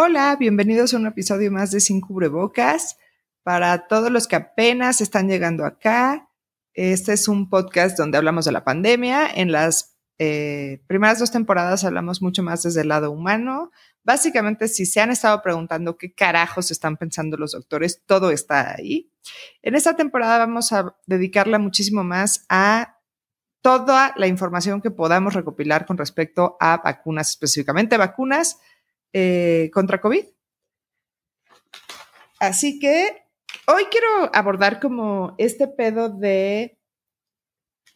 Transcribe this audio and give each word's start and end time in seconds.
Hola, 0.00 0.36
bienvenidos 0.38 0.94
a 0.94 0.96
un 0.96 1.08
episodio 1.08 1.50
más 1.50 1.72
de 1.72 1.80
Sin 1.80 2.00
Cubrebocas. 2.00 2.98
Para 3.42 3.88
todos 3.88 4.12
los 4.12 4.28
que 4.28 4.36
apenas 4.36 5.00
están 5.00 5.26
llegando 5.26 5.64
acá, 5.64 6.30
este 6.72 7.14
es 7.14 7.26
un 7.26 7.50
podcast 7.50 7.98
donde 7.98 8.16
hablamos 8.16 8.44
de 8.44 8.52
la 8.52 8.62
pandemia. 8.62 9.28
En 9.28 9.50
las 9.50 9.98
eh, 10.20 10.84
primeras 10.86 11.18
dos 11.18 11.32
temporadas 11.32 11.82
hablamos 11.82 12.22
mucho 12.22 12.44
más 12.44 12.62
desde 12.62 12.82
el 12.82 12.88
lado 12.88 13.10
humano. 13.10 13.72
Básicamente, 14.04 14.68
si 14.68 14.86
se 14.86 15.00
han 15.00 15.10
estado 15.10 15.42
preguntando 15.42 15.98
qué 15.98 16.14
carajos 16.14 16.70
están 16.70 16.96
pensando 16.96 17.36
los 17.36 17.50
doctores, 17.50 18.04
todo 18.06 18.30
está 18.30 18.76
ahí. 18.76 19.10
En 19.62 19.74
esta 19.74 19.96
temporada 19.96 20.38
vamos 20.38 20.70
a 20.70 20.94
dedicarla 21.06 21.58
muchísimo 21.58 22.04
más 22.04 22.46
a 22.48 23.00
toda 23.62 24.14
la 24.16 24.28
información 24.28 24.80
que 24.80 24.92
podamos 24.92 25.34
recopilar 25.34 25.86
con 25.86 25.98
respecto 25.98 26.56
a 26.60 26.76
vacunas, 26.84 27.30
específicamente 27.30 27.96
vacunas 27.96 28.58
eh, 29.12 29.70
contra 29.72 30.00
COVID. 30.00 30.24
Así 32.40 32.78
que 32.78 33.24
hoy 33.66 33.84
quiero 33.90 34.30
abordar 34.34 34.80
como 34.80 35.34
este 35.38 35.66
pedo 35.68 36.08
de 36.08 36.78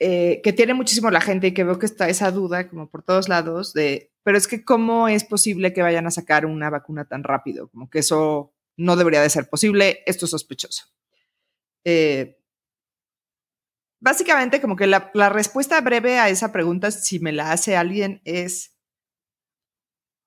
eh, 0.04 0.40
que 0.42 0.52
tiene 0.52 0.74
muchísimo 0.74 1.10
la 1.10 1.20
gente 1.20 1.48
y 1.48 1.54
que 1.54 1.62
veo 1.62 1.78
que 1.78 1.86
está 1.86 2.08
esa 2.08 2.32
duda 2.32 2.68
como 2.68 2.90
por 2.90 3.04
todos 3.04 3.28
lados 3.28 3.72
de, 3.72 4.10
pero 4.24 4.36
es 4.36 4.48
que 4.48 4.64
cómo 4.64 5.06
es 5.06 5.22
posible 5.22 5.72
que 5.72 5.82
vayan 5.82 6.08
a 6.08 6.10
sacar 6.10 6.44
una 6.44 6.70
vacuna 6.70 7.04
tan 7.04 7.22
rápido, 7.22 7.68
como 7.68 7.88
que 7.88 8.00
eso 8.00 8.52
no 8.76 8.96
debería 8.96 9.22
de 9.22 9.30
ser 9.30 9.48
posible, 9.48 10.02
esto 10.06 10.24
es 10.24 10.32
sospechoso. 10.32 10.86
Eh, 11.84 12.36
básicamente 14.00 14.60
como 14.60 14.74
que 14.74 14.88
la, 14.88 15.12
la 15.14 15.28
respuesta 15.28 15.80
breve 15.80 16.18
a 16.18 16.28
esa 16.30 16.50
pregunta, 16.50 16.90
si 16.90 17.20
me 17.20 17.30
la 17.30 17.52
hace 17.52 17.76
alguien, 17.76 18.20
es 18.24 18.76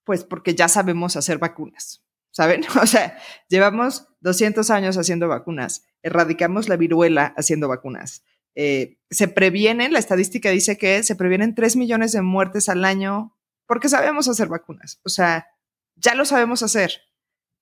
pues 0.05 0.23
porque 0.23 0.55
ya 0.55 0.70
sabemos 0.70 1.18
hacer 1.18 1.38
vacunas, 1.38 2.04
¿saben? 2.32 2.64
O 2.82 2.86
sea, 2.86 3.18
llevamos 3.50 4.08
200 4.22 4.70
años 4.70 4.97
haciendo 4.97 5.28
vacunas, 5.28 5.84
erradicamos 6.02 6.70
la 6.70 6.78
viruela 6.78 7.34
haciendo 7.36 7.67
vacunas. 7.67 8.23
Eh, 8.58 9.00
se 9.09 9.28
previenen, 9.28 9.92
la 9.92 10.00
estadística 10.00 10.50
dice 10.50 10.78
que 10.78 11.03
se 11.03 11.17
previenen 11.17 11.56
3 11.56 11.75
millones 11.75 12.14
de 12.14 12.22
muertes 12.22 12.70
al 12.70 12.86
año 12.86 13.36
porque 13.66 13.89
sabemos 13.89 14.30
hacer 14.30 14.47
vacunas. 14.47 15.02
O 15.03 15.09
sea, 15.09 15.47
ya 15.95 16.16
lo 16.16 16.23
sabemos 16.23 16.64
hacer. 16.64 17.02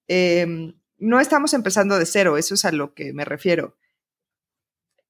Em, 0.07 0.75
no 0.97 1.19
estamos 1.19 1.53
empezando 1.53 1.97
de 1.97 2.05
cero, 2.05 2.37
eso 2.37 2.53
es 2.53 2.65
a 2.65 2.71
lo 2.71 2.93
que 2.93 3.13
me 3.13 3.25
refiero. 3.25 3.77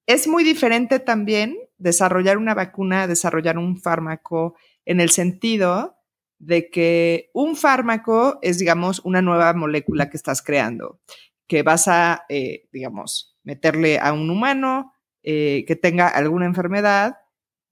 Es 0.06 0.28
muy 0.28 0.44
diferente 0.44 1.00
también 1.00 1.58
desarrollar 1.78 2.38
una 2.38 2.53
vacuna, 2.53 3.08
desarrollar 3.08 3.58
un 3.58 3.80
fármaco, 3.80 4.56
en 4.86 5.02
el 5.02 5.09
sentido 5.12 5.97
de 6.39 6.70
que 6.70 7.30
un 7.34 7.56
fármaco 7.56 8.39
es, 8.42 8.59
digamos, 8.59 9.02
una 9.06 9.22
nueva 9.22 9.53
molécula 9.53 10.09
que 10.09 10.17
estás 10.17 10.42
creando, 10.42 11.00
que 11.48 11.64
vas 11.64 11.88
a, 11.88 12.25
eh, 12.30 12.67
digamos, 12.72 13.38
meterle 13.44 14.00
a 14.00 14.14
un 14.14 14.30
humano 14.30 14.94
eh, 15.23 15.64
que 15.67 15.75
tenga 15.75 16.08
alguna 16.08 16.45
enfermedad, 16.45 17.17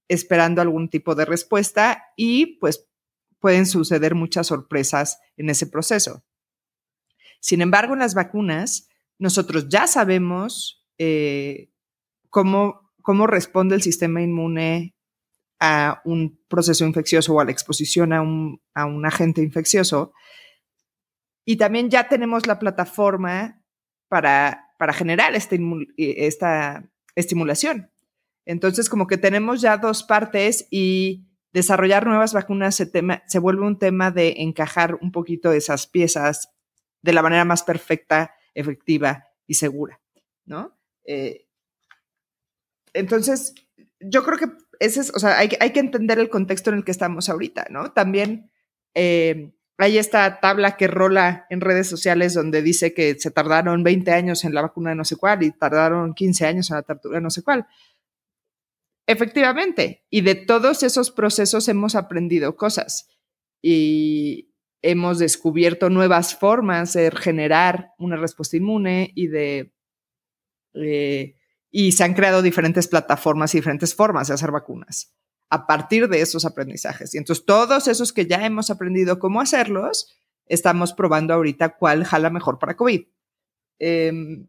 esperando 0.08 0.62
algún 0.62 0.90
tipo 0.90 1.16
de 1.16 1.26
respuesta 1.26 2.04
y 2.16 2.58
pues 2.60 2.88
pueden 3.40 3.66
suceder 3.66 4.16
muchas 4.16 4.48
sorpresas 4.48 5.20
en 5.36 5.50
ese 5.50 5.68
proceso. 5.68 6.24
Sin 7.40 7.62
embargo, 7.62 7.94
en 7.94 8.00
las 8.00 8.14
vacunas, 8.14 8.88
nosotros 9.18 9.68
ya 9.68 9.88
sabemos 9.88 10.86
eh, 10.98 11.72
cómo, 12.30 12.92
cómo 13.02 13.28
responde 13.28 13.76
el 13.76 13.82
sistema 13.82 14.22
inmune 14.22 14.96
a 15.64 16.02
un 16.06 16.44
proceso 16.48 16.84
infeccioso 16.86 17.36
o 17.36 17.40
a 17.40 17.46
la 17.46 17.52
exposición 17.52 18.12
a 18.14 18.22
un, 18.22 18.60
agente 19.06 19.44
infeccioso. 19.44 20.12
Y 21.46 21.58
también 21.58 21.92
ya 21.92 22.10
tenemos 22.10 22.48
la 22.48 22.58
plataforma 22.58 23.64
para, 24.10 24.74
para 24.80 24.92
generar 24.92 25.36
este 25.36 25.60
esta 25.98 26.90
estimulación. 27.16 27.92
Entonces, 28.46 28.90
como 28.90 29.06
que 29.06 29.18
tenemos 29.18 29.62
ya 29.62 29.78
dos 29.78 30.04
partes 30.04 30.68
y 30.72 31.28
desarrollar 31.54 32.08
nuevas 32.08 32.34
vacunas 32.34 32.76
se, 32.76 32.92
se 33.28 33.40
vuelve 33.40 33.62
un 33.62 33.78
tema 33.78 34.10
de 34.10 34.36
encajar 34.38 34.96
un 34.96 35.12
poquito 35.12 35.52
esas 35.52 35.86
piezas 35.86 36.50
de 37.04 37.14
la 37.14 37.22
manera 37.22 37.46
más 37.46 37.62
perfecta, 37.62 38.34
efectiva 38.56 39.28
y 39.46 39.56
segura, 39.56 40.02
¿no? 40.46 40.76
Eh, 41.06 41.48
entonces, 42.94 43.54
yo 44.00 44.24
creo 44.24 44.38
que 44.38 44.48
ese 44.82 45.02
es, 45.02 45.12
o 45.14 45.20
sea, 45.20 45.38
hay, 45.38 45.48
que 45.48 45.80
entender 45.80 46.18
el 46.18 46.30
contexto 46.30 46.72
en 46.72 46.78
el 46.78 46.84
que 46.84 46.90
estamos 46.90 47.30
ahorita, 47.30 47.68
¿no? 47.70 47.92
También 47.92 48.50
eh, 48.96 49.54
hay 49.78 50.00
esta 50.00 50.40
tabla 50.40 50.76
que 50.76 50.88
rola 50.88 51.46
en 51.52 51.62
redes 51.62 51.88
sociales 51.88 52.34
donde 52.34 52.64
dice 52.64 52.92
que 52.96 53.20
se 53.20 53.30
tardaron 53.30 53.84
20 53.84 54.10
años 54.12 54.44
en 54.44 54.56
la 54.56 54.64
vacuna 54.64 54.90
de 54.90 54.96
no 54.96 55.06
sé 55.06 55.18
cuál 55.18 55.44
y 55.44 55.52
tardaron 55.52 56.16
15 56.16 56.46
años 56.48 56.72
en 56.72 56.78
la 56.78 56.82
tortura 56.82 57.18
de 57.18 57.22
no 57.22 57.30
sé 57.30 57.44
cuál. 57.44 57.68
Efectivamente, 59.06 60.04
y 60.10 60.22
de 60.22 60.34
todos 60.34 60.82
esos 60.82 61.12
procesos 61.12 61.68
hemos 61.68 61.94
aprendido 61.94 62.56
cosas 62.56 63.08
y 63.62 64.52
hemos 64.82 65.20
descubierto 65.20 65.92
nuevas 65.92 66.36
formas 66.36 66.94
de 66.94 67.12
generar 67.12 67.92
una 68.00 68.16
respuesta 68.16 68.58
inmune 68.58 69.12
y 69.14 69.28
de 69.28 69.76
eh, 70.74 71.36
y 71.72 71.94
se 71.94 72.04
han 72.04 72.14
creado 72.14 72.42
diferentes 72.42 72.88
plataformas 72.88 73.56
y 73.56 73.60
diferentes 73.60 73.96
formas 73.96 74.28
de 74.28 74.34
hacer 74.34 74.52
vacunas 74.52 75.16
a 75.50 75.68
partir 75.68 76.08
de 76.08 76.22
esos 76.22 76.46
aprendizajes. 76.46 77.14
Y 77.14 77.18
entonces 77.18 77.46
todos 77.46 77.88
esos 77.88 78.14
que 78.14 78.26
ya 78.26 78.46
hemos 78.46 78.70
aprendido 78.70 79.20
cómo 79.20 79.42
hacerlos, 79.42 80.14
estamos 80.46 80.94
probando 80.94 81.34
ahorita 81.34 81.76
cuál 81.78 82.06
jala 82.06 82.30
mejor 82.30 82.58
para 82.58 82.78
COVID. 82.78 83.02
Em, 83.80 84.48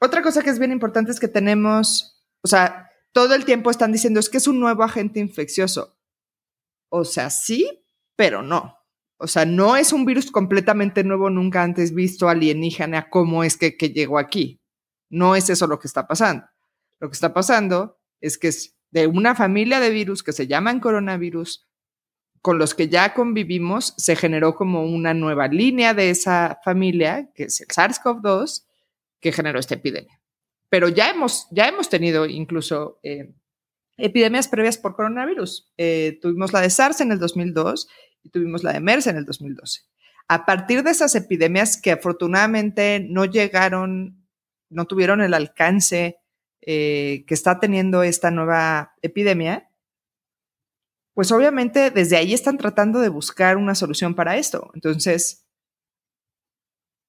otra 0.00 0.22
cosa 0.22 0.42
que 0.42 0.50
es 0.50 0.58
bien 0.58 0.70
importante 0.70 1.10
es 1.10 1.18
que 1.18 1.28
tenemos, 1.28 2.22
o 2.42 2.48
sea, 2.48 2.88
todo 3.12 3.34
el 3.34 3.44
tiempo 3.44 3.70
están 3.70 3.90
diciendo 3.90 4.20
es 4.20 4.28
que 4.28 4.38
es 4.38 4.46
un 4.46 4.60
nuevo 4.60 4.84
agente 4.84 5.18
infeccioso. 5.18 5.98
O 6.88 7.04
sea, 7.04 7.30
sí, 7.30 7.84
pero 8.14 8.42
no. 8.42 8.76
O 9.18 9.26
sea, 9.26 9.44
no 9.44 9.76
es 9.76 9.92
un 9.92 10.04
virus 10.04 10.30
completamente 10.30 11.02
nuevo, 11.02 11.30
nunca 11.30 11.64
antes 11.64 11.92
visto 11.92 12.28
alienígena, 12.28 13.10
cómo 13.10 13.42
es 13.42 13.56
que, 13.56 13.76
que 13.76 13.90
llegó 13.90 14.18
aquí. 14.18 14.57
No 15.10 15.36
es 15.36 15.50
eso 15.50 15.66
lo 15.66 15.78
que 15.78 15.88
está 15.88 16.06
pasando. 16.06 16.46
Lo 17.00 17.08
que 17.08 17.14
está 17.14 17.32
pasando 17.32 17.98
es 18.20 18.38
que 18.38 18.48
es 18.48 18.76
de 18.90 19.06
una 19.06 19.34
familia 19.34 19.80
de 19.80 19.90
virus 19.90 20.22
que 20.22 20.32
se 20.32 20.46
llaman 20.46 20.80
coronavirus, 20.80 21.68
con 22.40 22.58
los 22.58 22.74
que 22.74 22.88
ya 22.88 23.14
convivimos, 23.14 23.94
se 23.96 24.16
generó 24.16 24.54
como 24.54 24.84
una 24.84 25.12
nueva 25.12 25.48
línea 25.48 25.92
de 25.92 26.10
esa 26.10 26.60
familia, 26.64 27.30
que 27.34 27.44
es 27.44 27.60
el 27.60 27.66
SARS-CoV-2, 27.66 28.64
que 29.20 29.32
generó 29.32 29.58
esta 29.58 29.74
epidemia. 29.74 30.20
Pero 30.68 30.88
ya 30.88 31.10
hemos, 31.10 31.48
ya 31.50 31.68
hemos 31.68 31.88
tenido 31.88 32.26
incluso 32.26 33.00
eh, 33.02 33.34
epidemias 33.96 34.48
previas 34.48 34.78
por 34.78 34.94
coronavirus. 34.94 35.72
Eh, 35.76 36.18
tuvimos 36.22 36.52
la 36.52 36.60
de 36.60 36.70
SARS 36.70 37.00
en 37.00 37.12
el 37.12 37.18
2002 37.18 37.88
y 38.22 38.30
tuvimos 38.30 38.62
la 38.62 38.72
de 38.72 38.80
MERS 38.80 39.08
en 39.08 39.16
el 39.16 39.24
2012. 39.24 39.82
A 40.28 40.44
partir 40.44 40.82
de 40.82 40.90
esas 40.90 41.14
epidemias 41.14 41.80
que 41.80 41.92
afortunadamente 41.92 43.00
no 43.00 43.24
llegaron 43.24 44.17
no 44.70 44.86
tuvieron 44.86 45.20
el 45.20 45.34
alcance 45.34 46.18
eh, 46.60 47.24
que 47.26 47.34
está 47.34 47.60
teniendo 47.60 48.02
esta 48.02 48.30
nueva 48.30 48.94
epidemia, 49.02 49.70
pues 51.14 51.32
obviamente 51.32 51.90
desde 51.90 52.16
ahí 52.16 52.34
están 52.34 52.58
tratando 52.58 53.00
de 53.00 53.08
buscar 53.08 53.56
una 53.56 53.74
solución 53.74 54.14
para 54.14 54.36
esto. 54.36 54.70
Entonces, 54.74 55.46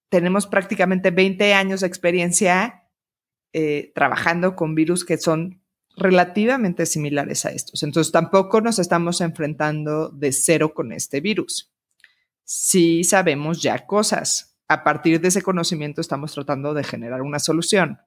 tenemos 0.09 0.47
prácticamente 0.47 1.11
20 1.11 1.53
años 1.53 1.81
de 1.81 1.87
experiencia 1.87 2.89
eh, 3.53 3.91
trabajando 3.93 4.55
con 4.55 4.75
virus 4.75 5.05
que 5.05 5.17
son 5.17 5.61
relativamente 5.95 6.85
similares 6.85 7.45
a 7.45 7.51
estos. 7.51 7.83
Entonces, 7.83 8.11
tampoco 8.11 8.61
nos 8.61 8.79
estamos 8.79 9.21
enfrentando 9.21 10.09
de 10.09 10.31
cero 10.31 10.73
con 10.73 10.91
este 10.91 11.21
virus. 11.21 11.71
Sí 12.43 13.03
sabemos 13.03 13.61
ya 13.61 13.85
cosas 13.85 14.48
a 14.69 14.83
partir 14.83 15.19
de 15.19 15.27
ese 15.27 15.41
conocimiento 15.41 15.99
estamos 15.99 16.31
tratando 16.31 16.73
de 16.75 16.83
generar 16.83 17.23
una 17.23 17.39
solución. 17.39 17.99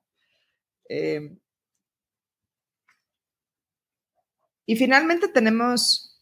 Em, 0.88 1.38
y 4.64 4.76
finalmente 4.76 5.26
tenemos 5.28 6.20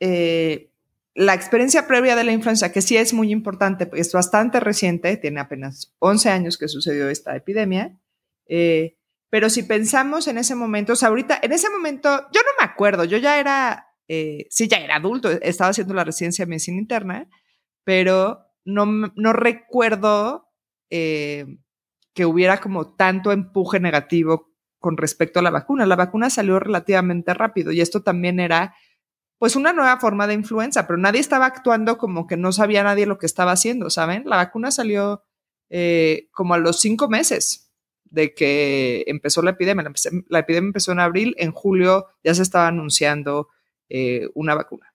eh, 0.00 0.72
la 1.14 1.34
experiencia 1.34 1.86
previa 1.86 2.16
de 2.16 2.24
la 2.24 2.32
influenza, 2.32 2.72
que 2.72 2.82
sí 2.82 2.96
es 2.96 3.12
muy 3.12 3.30
importante, 3.30 3.88
es 3.94 4.12
bastante 4.12 4.58
reciente, 4.58 5.16
tiene 5.16 5.40
apenas 5.40 5.94
11 6.00 6.30
años 6.30 6.58
que 6.58 6.66
sucedió 6.66 7.08
esta 7.08 7.36
epidemia. 7.36 7.96
Eh, 8.46 8.96
pero 9.30 9.48
si 9.48 9.62
pensamos 9.62 10.26
en 10.26 10.38
ese 10.38 10.56
momento, 10.56 10.94
o 10.94 10.96
sea, 10.96 11.08
ahorita, 11.08 11.38
en 11.40 11.52
ese 11.52 11.70
momento, 11.70 12.08
yo 12.32 12.40
no 12.40 12.50
me 12.58 12.64
acuerdo, 12.64 13.04
yo 13.04 13.18
ya 13.18 13.38
era, 13.38 13.94
eh, 14.08 14.46
sí, 14.50 14.66
ya 14.66 14.78
era 14.78 14.96
adulto, 14.96 15.30
estaba 15.30 15.70
haciendo 15.70 15.94
la 15.94 16.04
residencia 16.04 16.44
de 16.44 16.50
medicina 16.50 16.78
interna, 16.78 17.28
pero 17.84 18.51
no, 18.64 19.32
recuerdo 19.32 20.48
eh, 20.90 21.46
que 22.14 22.26
hubiera 22.26 22.60
como 22.60 22.94
tanto 22.94 23.32
empuje 23.32 23.80
negativo 23.80 24.52
con 24.78 24.96
respecto 24.96 25.38
a 25.38 25.42
la 25.42 25.50
vacuna. 25.50 25.86
La 25.86 25.96
vacuna 25.96 26.30
salió 26.30 26.58
relativamente 26.58 27.34
rápido 27.34 27.72
y 27.72 27.80
esto 27.80 28.02
también 28.02 28.40
era 28.40 28.74
pues 29.38 29.56
una 29.56 29.72
nueva 29.72 29.98
forma 29.98 30.26
de 30.26 30.34
influenza, 30.34 30.86
pero 30.86 30.98
nadie 30.98 31.20
estaba 31.20 31.46
actuando 31.46 31.98
como 31.98 32.28
que 32.28 32.36
no 32.36 32.52
sabía 32.52 32.84
nadie 32.84 33.06
lo 33.06 33.18
que 33.18 33.26
estaba 33.26 33.52
haciendo, 33.52 33.90
¿saben? 33.90 34.22
La 34.24 34.36
vacuna 34.36 34.70
salió 34.70 35.24
eh, 35.68 36.28
como 36.32 36.54
a 36.54 36.58
los 36.58 36.80
cinco 36.80 37.08
meses 37.08 37.72
de 38.04 38.34
que 38.34 39.04
empezó 39.06 39.42
la 39.42 39.50
epidemia. 39.50 39.90
La, 40.28 40.38
epidemia 40.40 40.68
empezó 40.68 40.92
en 40.92 41.00
abril, 41.00 41.34
en 41.38 41.50
julio 41.50 42.06
ya 42.22 42.34
se 42.34 42.42
estaba 42.42 42.68
anunciando 42.68 43.48
eh, 43.88 44.28
una 44.34 44.54
vacuna. 44.54 44.91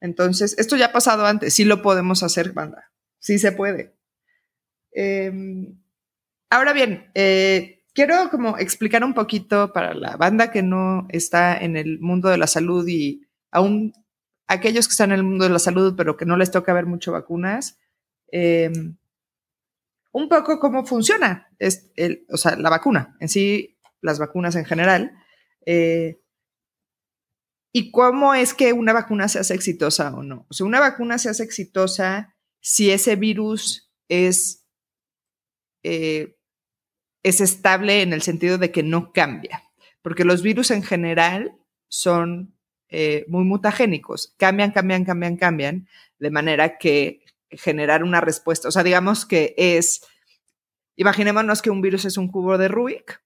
Entonces, 0.00 0.56
esto 0.58 0.76
ya 0.76 0.86
ha 0.86 0.92
pasado 0.92 1.26
antes, 1.26 1.54
sí 1.54 1.64
lo 1.64 1.82
podemos 1.82 2.22
hacer, 2.22 2.52
banda, 2.52 2.90
sí 3.18 3.38
se 3.38 3.52
puede. 3.52 3.94
Em, 4.92 5.78
ahora 6.50 6.72
bien, 6.72 7.10
eh, 7.14 7.84
quiero 7.94 8.30
como 8.30 8.58
explicar 8.58 9.04
un 9.04 9.14
poquito 9.14 9.72
para 9.72 9.94
la 9.94 10.16
banda 10.16 10.50
que 10.50 10.62
no 10.62 11.06
está 11.10 11.56
en 11.56 11.76
el 11.76 12.00
mundo 12.00 12.28
de 12.28 12.38
la 12.38 12.46
salud 12.46 12.86
y 12.88 13.26
aún 13.50 13.92
aquellos 14.48 14.88
que 14.88 14.92
están 14.92 15.12
en 15.12 15.18
el 15.18 15.24
mundo 15.24 15.44
de 15.44 15.50
la 15.50 15.58
salud 15.58 15.94
pero 15.96 16.16
que 16.16 16.26
no 16.26 16.36
les 16.36 16.50
toca 16.50 16.72
ver 16.72 16.86
mucho 16.86 17.12
vacunas, 17.12 17.78
em, 18.32 18.96
un 20.12 20.28
poco 20.28 20.58
cómo 20.58 20.84
funciona 20.84 21.48
o 22.32 22.36
sea, 22.36 22.56
la 22.56 22.70
vacuna 22.70 23.16
en 23.20 23.28
sí, 23.28 23.78
las 24.00 24.18
vacunas 24.18 24.56
en 24.56 24.64
general, 24.64 25.12
eh, 25.66 26.20
y 27.72 27.90
cómo 27.90 28.34
es 28.34 28.54
que 28.54 28.72
una 28.72 28.92
vacuna 28.92 29.28
se 29.28 29.38
hace 29.38 29.54
exitosa 29.54 30.14
o 30.14 30.22
no. 30.22 30.46
O 30.48 30.54
sea, 30.54 30.66
una 30.66 30.80
vacuna 30.80 31.18
se 31.18 31.30
hace 31.30 31.44
exitosa 31.44 32.34
si 32.60 32.90
ese 32.90 33.16
virus 33.16 33.92
es 34.08 34.66
eh, 35.82 36.36
es 37.22 37.40
estable 37.40 38.02
en 38.02 38.12
el 38.12 38.22
sentido 38.22 38.58
de 38.58 38.70
que 38.70 38.82
no 38.82 39.12
cambia, 39.12 39.64
porque 40.02 40.24
los 40.24 40.42
virus 40.42 40.70
en 40.70 40.82
general 40.82 41.56
son 41.88 42.56
eh, 42.88 43.24
muy 43.28 43.44
mutagénicos, 43.44 44.34
cambian, 44.38 44.72
cambian, 44.72 45.04
cambian, 45.04 45.36
cambian, 45.36 45.88
de 46.18 46.30
manera 46.30 46.78
que 46.78 47.20
generar 47.50 48.02
una 48.04 48.20
respuesta, 48.20 48.68
o 48.68 48.70
sea, 48.70 48.82
digamos 48.82 49.26
que 49.26 49.54
es, 49.56 50.02
imaginémonos 50.96 51.62
que 51.62 51.70
un 51.70 51.82
virus 51.82 52.04
es 52.04 52.16
un 52.16 52.28
cubo 52.28 52.58
de 52.58 52.68
Rubik, 52.68 53.22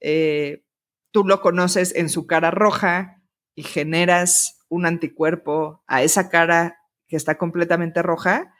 eh, 0.00 0.64
tú 1.10 1.24
lo 1.24 1.40
conoces 1.40 1.94
en 1.94 2.08
su 2.08 2.26
cara 2.26 2.50
roja 2.50 3.17
y 3.58 3.64
generas 3.64 4.60
un 4.68 4.86
anticuerpo 4.86 5.82
a 5.88 6.04
esa 6.04 6.28
cara 6.28 6.78
que 7.08 7.16
está 7.16 7.38
completamente 7.38 8.02
roja, 8.02 8.54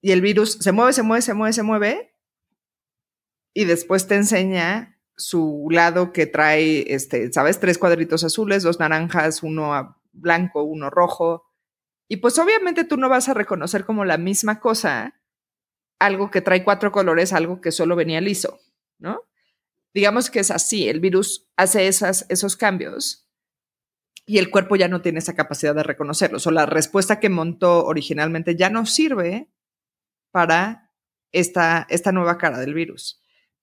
y 0.00 0.10
el 0.10 0.22
virus 0.22 0.54
se 0.60 0.72
mueve, 0.72 0.92
se 0.92 1.04
mueve, 1.04 1.22
se 1.22 1.34
mueve, 1.34 1.52
se 1.52 1.62
mueve, 1.62 2.16
y 3.54 3.64
después 3.64 4.08
te 4.08 4.16
enseña 4.16 5.00
su 5.16 5.68
lado 5.70 6.12
que 6.12 6.26
trae, 6.26 6.92
este, 6.92 7.32
¿sabes? 7.32 7.60
Tres 7.60 7.78
cuadritos 7.78 8.24
azules, 8.24 8.64
dos 8.64 8.80
naranjas, 8.80 9.44
uno 9.44 9.96
blanco, 10.10 10.64
uno 10.64 10.90
rojo. 10.90 11.44
Y 12.08 12.16
pues 12.16 12.40
obviamente 12.40 12.82
tú 12.82 12.96
no 12.96 13.08
vas 13.08 13.28
a 13.28 13.34
reconocer 13.34 13.84
como 13.84 14.04
la 14.04 14.18
misma 14.18 14.58
cosa 14.58 15.14
algo 16.00 16.32
que 16.32 16.40
trae 16.40 16.64
cuatro 16.64 16.90
colores, 16.90 17.32
algo 17.32 17.60
que 17.60 17.70
solo 17.70 17.94
venía 17.94 18.20
liso, 18.20 18.58
¿no? 18.98 19.22
Digamos 19.94 20.28
que 20.28 20.40
es 20.40 20.50
así, 20.50 20.88
el 20.88 20.98
virus 20.98 21.48
hace 21.56 21.86
esas, 21.86 22.26
esos 22.28 22.56
cambios 22.56 23.27
y 24.28 24.36
el 24.36 24.50
cuerpo 24.50 24.76
ya 24.76 24.88
no 24.88 25.00
tiene 25.00 25.20
esa 25.20 25.34
capacidad 25.34 25.74
de 25.74 25.82
reconocerlos. 25.82 26.46
O 26.46 26.50
la 26.50 26.66
respuesta 26.66 27.18
que 27.18 27.30
montó 27.30 27.86
originalmente 27.86 28.56
ya 28.56 28.68
no 28.68 28.84
sirve 28.84 29.50
para 30.30 30.92
esta, 31.32 31.86
esta 31.88 32.12
nueva 32.12 32.36
cara 32.36 32.58
del 32.58 32.74
virus. 32.74 33.22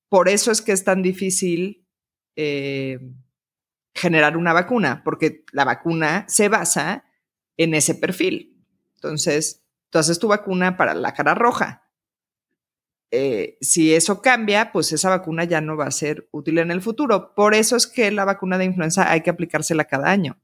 Por 0.09 0.27
eso 0.27 0.51
es 0.51 0.63
que 0.63 0.71
es 0.71 0.83
tan 0.83 1.03
difícil 1.03 1.88
eh, 2.35 3.00
generar 3.94 4.38
una 4.38 4.53
vacuna, 4.53 5.03
porque 5.06 5.45
la 5.51 5.65
vacuna 5.65 6.25
se 6.27 6.50
basa 6.50 7.06
en 7.57 7.75
ese 7.75 7.94
perfil. 7.94 8.65
Entonces, 8.95 9.63
tú 9.91 10.00
haces 10.00 10.18
tu 10.18 10.27
vacuna 10.27 10.77
para 10.77 10.95
la 10.95 11.13
cara 11.13 11.35
roja. 11.35 11.91
Eh, 13.11 13.59
si 13.61 13.94
eso 13.94 14.19
cambia, 14.19 14.71
pues 14.71 14.91
esa 14.91 15.09
vacuna 15.09 15.44
ya 15.44 15.61
no 15.61 15.77
va 15.77 15.85
a 15.85 15.91
ser 15.91 16.27
útil 16.31 16.57
en 16.57 16.71
el 16.71 16.81
futuro. 16.81 17.35
Por 17.35 17.53
eso 17.53 17.75
es 17.75 17.85
que 17.85 18.09
la 18.09 18.25
vacuna 18.25 18.57
de 18.57 18.65
influenza 18.65 19.11
hay 19.11 19.21
que 19.21 19.29
aplicársela 19.29 19.85
cada 19.85 20.09
año, 20.09 20.39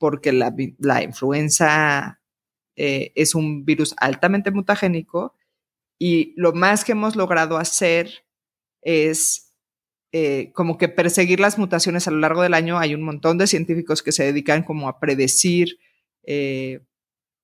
porque 0.00 0.32
la, 0.32 1.02
influenza 1.02 2.22
eh, 2.74 3.12
es 3.14 3.34
un 3.34 3.66
virus 3.66 3.94
altamente 3.98 4.50
mutagénico 4.50 5.36
y 5.98 6.32
lo 6.40 6.54
más 6.54 6.86
que 6.86 6.92
hemos 6.92 7.16
logrado 7.16 7.58
hacer 7.58 8.24
es 8.80 9.54
eh, 10.12 10.52
como 10.54 10.78
que 10.78 10.88
perseguir 10.88 11.38
las 11.38 11.58
mutaciones 11.58 12.08
a 12.08 12.12
lo 12.12 12.18
largo 12.18 12.42
del 12.42 12.54
año. 12.54 12.78
Hay 12.78 12.94
un 12.94 13.02
montón 13.02 13.36
de 13.36 13.46
científicos 13.46 14.02
que 14.02 14.10
se 14.10 14.24
dedican 14.24 14.62
como 14.62 14.88
a 14.88 14.98
predecir 14.98 15.78
eh, 16.22 16.80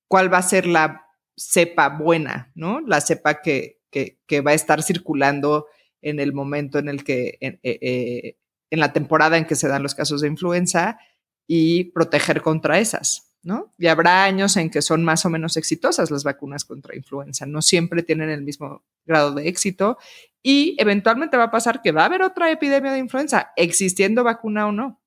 cuál 0.08 0.32
va 0.32 0.38
a 0.38 0.42
ser 0.42 0.66
la 0.66 1.04
cepa 1.36 1.90
buena, 1.90 2.52
¿no? 2.54 2.80
La 2.80 3.02
cepa 3.02 3.42
que, 3.42 3.82
que, 3.90 4.40
va 4.40 4.52
a 4.52 4.54
estar 4.54 4.82
circulando 4.82 5.66
en 6.00 6.20
el 6.20 6.32
momento 6.32 6.78
en 6.78 6.88
el 6.88 7.04
que, 7.04 7.36
en, 7.42 7.60
en 7.62 8.80
la 8.80 8.94
temporada 8.94 9.36
en 9.36 9.44
que 9.44 9.56
se 9.56 9.68
dan 9.68 9.82
los 9.82 9.94
casos 9.94 10.22
de 10.22 10.28
influenza 10.28 10.98
y 11.46 11.84
proteger 11.84 12.42
contra 12.42 12.78
esas. 12.78 13.26
¿no? 13.46 13.72
Y 13.78 13.86
habrá 13.86 14.24
años 14.24 14.56
en 14.56 14.70
que 14.70 14.82
son 14.82 15.04
más 15.04 15.24
o 15.24 15.30
menos 15.30 15.56
exitosas 15.56 16.10
las 16.10 16.24
vacunas 16.24 16.64
contra 16.64 16.96
influenza, 16.96 17.46
no 17.46 17.62
siempre 17.62 18.02
tienen 18.02 18.28
el 18.28 18.42
mismo 18.42 18.82
grado 19.04 19.32
de 19.34 19.46
éxito 19.46 19.98
y 20.42 20.74
eventualmente 20.80 21.36
va 21.36 21.44
a 21.44 21.50
pasar 21.52 21.80
que 21.80 21.92
va 21.92 22.02
a 22.02 22.06
haber 22.06 22.22
otra 22.22 22.50
epidemia 22.50 22.90
de 22.90 22.98
influenza, 22.98 23.52
existiendo 23.54 24.24
vacuna 24.24 24.66
o 24.66 24.72
no, 24.72 25.00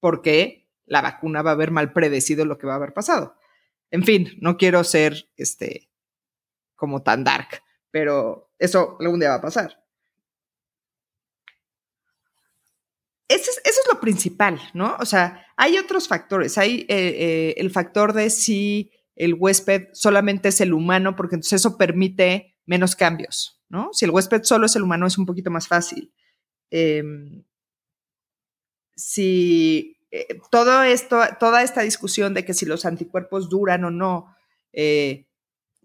porque 0.00 0.68
la 0.84 1.00
vacuna 1.00 1.40
va 1.40 1.52
a 1.52 1.54
haber 1.54 1.70
mal 1.70 1.94
predecido 1.94 2.44
lo 2.44 2.58
que 2.58 2.66
va 2.66 2.74
a 2.74 2.76
haber 2.76 2.92
pasado. 2.92 3.36
En 3.90 4.04
fin, 4.04 4.36
no 4.42 4.58
quiero 4.58 4.84
ser 4.84 5.30
este 5.36 5.88
como 6.76 7.02
tan 7.02 7.24
dark, 7.24 7.62
pero 7.90 8.50
eso 8.58 8.98
algún 9.00 9.18
día 9.18 9.30
va 9.30 9.36
a 9.36 9.40
pasar. 9.40 9.79
Eso 13.30 13.52
es, 13.62 13.80
lo 13.92 14.00
principal, 14.00 14.60
¿no? 14.74 14.96
O 14.98 15.06
sea, 15.06 15.46
hay 15.56 15.78
otros 15.78 16.08
factores. 16.08 16.58
Hay 16.58 16.80
eh, 16.80 16.86
eh, 16.88 17.54
el 17.58 17.70
factor 17.70 18.12
de 18.12 18.28
si 18.28 18.90
el 19.14 19.34
huésped 19.34 19.86
solamente 19.92 20.48
es 20.48 20.60
el 20.60 20.72
humano, 20.72 21.14
porque 21.14 21.36
entonces 21.36 21.60
eso 21.60 21.78
permite 21.78 22.56
menos 22.66 22.96
cambios, 22.96 23.62
¿no? 23.68 23.90
Si 23.92 24.04
el 24.04 24.10
huésped 24.10 24.42
solo 24.42 24.66
es 24.66 24.74
el 24.74 24.82
humano, 24.82 25.06
es 25.06 25.16
un 25.16 25.26
poquito 25.26 25.48
más 25.48 25.68
fácil. 25.68 26.12
Em, 26.72 27.44
si 28.96 29.96
eh, 30.10 30.40
todo 30.50 30.82
esto, 30.82 31.20
toda 31.38 31.62
esta 31.62 31.82
discusión 31.82 32.34
de 32.34 32.44
que 32.44 32.52
si 32.52 32.66
los 32.66 32.84
anticuerpos 32.84 33.48
duran 33.48 33.84
o 33.84 33.92
no, 33.92 34.34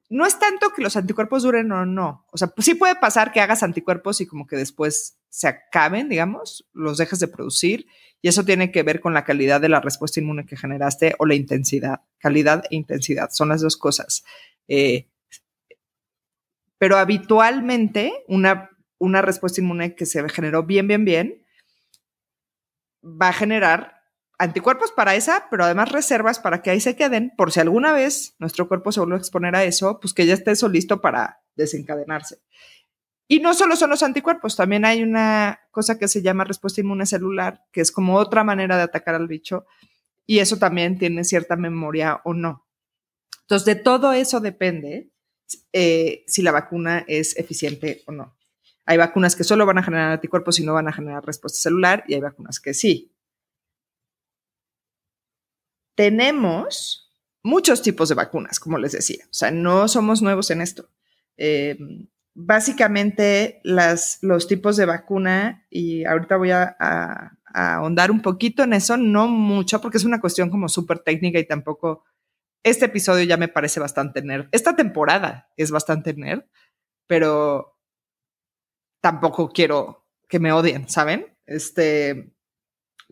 no 0.09 0.25
es 0.25 0.37
tanto 0.39 0.71
que 0.71 0.81
los 0.81 0.95
anticuerpos 0.95 1.43
duren 1.43 1.71
o 1.71 1.85
no. 1.85 2.25
O 2.31 2.37
sea, 2.37 2.49
pues 2.49 2.65
sí 2.65 2.75
puede 2.75 2.95
pasar 2.95 3.31
que 3.31 3.41
hagas 3.41 3.63
anticuerpos 3.63 4.21
y 4.21 4.27
como 4.27 4.45
que 4.45 4.55
después 4.55 5.17
se 5.29 5.47
acaben, 5.47 6.09
digamos, 6.09 6.67
los 6.73 6.97
dejes 6.97 7.19
de 7.19 7.27
producir. 7.27 7.87
Y 8.21 8.27
eso 8.27 8.45
tiene 8.45 8.71
que 8.71 8.83
ver 8.83 9.01
con 9.01 9.13
la 9.13 9.23
calidad 9.23 9.61
de 9.61 9.69
la 9.69 9.81
respuesta 9.81 10.19
inmune 10.19 10.45
que 10.45 10.57
generaste 10.57 11.15
o 11.19 11.25
la 11.25 11.35
intensidad. 11.35 12.01
Calidad 12.19 12.63
e 12.69 12.75
intensidad 12.75 13.29
son 13.31 13.49
las 13.49 13.61
dos 13.61 13.77
cosas. 13.77 14.23
Eh, 14.67 15.09
pero 16.77 16.97
habitualmente 16.97 18.13
una, 18.27 18.69
una 18.97 19.21
respuesta 19.21 19.61
inmune 19.61 19.95
que 19.95 20.05
se 20.05 20.27
generó 20.29 20.63
bien, 20.63 20.87
bien, 20.87 21.05
bien, 21.05 21.45
va 23.03 23.29
a 23.29 23.33
generar 23.33 23.94
anticuerpos 24.37 24.91
para 24.91 25.15
esa, 25.15 25.47
pero 25.49 25.63
además 25.63 25.91
reservas 25.91 26.39
para 26.39 26.61
que 26.61 26.69
ahí 26.69 26.79
se 26.79 26.95
queden, 26.95 27.31
por 27.37 27.51
si 27.51 27.59
alguna 27.59 27.93
vez 27.93 28.35
nuestro 28.39 28.67
cuerpo 28.67 28.91
se 28.91 28.99
vuelve 28.99 29.15
a 29.15 29.19
exponer 29.19 29.55
a 29.55 29.63
eso, 29.63 29.99
pues 29.99 30.13
que 30.13 30.25
ya 30.25 30.33
esté 30.33 30.51
eso 30.51 30.67
listo 30.69 31.01
para 31.01 31.41
desencadenarse. 31.55 32.39
Y 33.27 33.39
no 33.39 33.53
solo 33.53 33.75
son 33.75 33.89
los 33.89 34.03
anticuerpos, 34.03 34.55
también 34.55 34.85
hay 34.85 35.01
una 35.01 35.59
cosa 35.71 35.97
que 35.97 36.07
se 36.07 36.21
llama 36.21 36.43
respuesta 36.43 36.81
inmune 36.81 37.05
celular, 37.05 37.63
que 37.71 37.81
es 37.81 37.91
como 37.91 38.17
otra 38.17 38.43
manera 38.43 38.77
de 38.77 38.83
atacar 38.83 39.15
al 39.15 39.27
bicho, 39.27 39.65
y 40.27 40.39
eso 40.39 40.57
también 40.57 40.97
tiene 40.97 41.23
cierta 41.23 41.55
memoria 41.55 42.21
o 42.23 42.33
no. 42.33 42.67
Entonces, 43.41 43.65
de 43.65 43.75
todo 43.75 44.13
eso 44.13 44.39
depende 44.39 45.11
eh, 45.71 46.23
si 46.27 46.41
la 46.41 46.51
vacuna 46.51 47.05
es 47.07 47.37
eficiente 47.37 48.03
o 48.05 48.11
no. 48.11 48.35
Hay 48.85 48.97
vacunas 48.97 49.35
que 49.35 49.43
solo 49.43 49.65
van 49.65 49.79
a 49.79 49.83
generar 49.83 50.11
anticuerpos 50.11 50.59
y 50.59 50.65
no 50.65 50.73
van 50.73 50.87
a 50.87 50.93
generar 50.93 51.25
respuesta 51.25 51.59
celular, 51.59 52.03
y 52.07 52.13
hay 52.13 52.21
vacunas 52.21 52.59
que 52.59 52.73
sí 52.73 53.14
tenemos 55.95 57.11
muchos 57.43 57.81
tipos 57.81 58.09
de 58.09 58.15
vacunas, 58.15 58.59
como 58.59 58.77
les 58.77 58.91
decía. 58.91 59.23
O 59.25 59.33
sea, 59.33 59.51
no 59.51 59.87
somos 59.87 60.21
nuevos 60.21 60.51
en 60.51 60.61
esto. 60.61 60.89
Eh, 61.37 61.77
básicamente, 62.33 63.61
las, 63.63 64.19
los 64.21 64.47
tipos 64.47 64.77
de 64.77 64.85
vacuna, 64.85 65.65
y 65.69 66.05
ahorita 66.05 66.37
voy 66.37 66.51
a, 66.51 66.75
ahondar 67.57 68.11
un 68.11 68.21
poquito 68.21 68.63
en 68.63 68.73
eso, 68.73 68.97
no 68.97 69.27
mucho, 69.27 69.79
porque 69.79 69.97
es 69.97 70.03
una 70.03 70.19
cuestión 70.19 70.49
como 70.49 70.67
súper 70.67 70.99
técnica 70.99 71.39
y 71.39 71.47
tampoco 71.47 72.03
este 72.63 72.85
episodio 72.85 73.23
ya 73.23 73.37
me 73.37 73.47
parece 73.47 73.79
bastante 73.79 74.21
nerd. 74.21 74.49
Esta 74.51 74.75
temporada 74.75 75.49
es 75.55 75.71
bastante 75.71 76.13
nerd, 76.15 76.43
pero 77.07 77.79
tampoco 78.99 79.49
quiero 79.49 80.05
que 80.27 80.39
me 80.39 80.51
odien, 80.51 80.89
¿saben? 80.89 81.27
Este, 81.45 82.33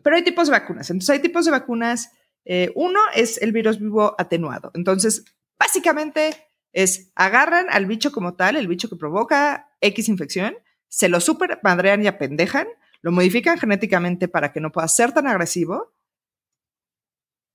Pero 0.02 0.16
hay 0.16 0.24
tipos 0.24 0.48
de 0.48 0.52
vacunas. 0.52 0.90
Entonces 0.90 1.10
hay 1.10 1.20
tipos 1.20 1.44
de 1.44 1.52
vacunas. 1.52 2.10
Eh, 2.44 2.72
uno 2.74 3.00
es 3.14 3.40
el 3.40 3.52
virus 3.52 3.78
vivo 3.78 4.14
atenuado. 4.18 4.70
Entonces, 4.74 5.24
básicamente 5.58 6.34
es 6.72 7.12
agarran 7.14 7.66
al 7.70 7.86
bicho 7.86 8.12
como 8.12 8.34
tal, 8.34 8.56
el 8.56 8.68
bicho 8.68 8.88
que 8.88 8.96
provoca 8.96 9.70
X 9.80 10.08
infección, 10.08 10.56
se 10.88 11.08
lo 11.08 11.20
super 11.20 11.60
madrean 11.62 12.02
y 12.02 12.06
apendejan, 12.06 12.66
lo 13.00 13.12
modifican 13.12 13.58
genéticamente 13.58 14.28
para 14.28 14.52
que 14.52 14.60
no 14.60 14.72
pueda 14.72 14.88
ser 14.88 15.12
tan 15.12 15.26
agresivo 15.26 15.94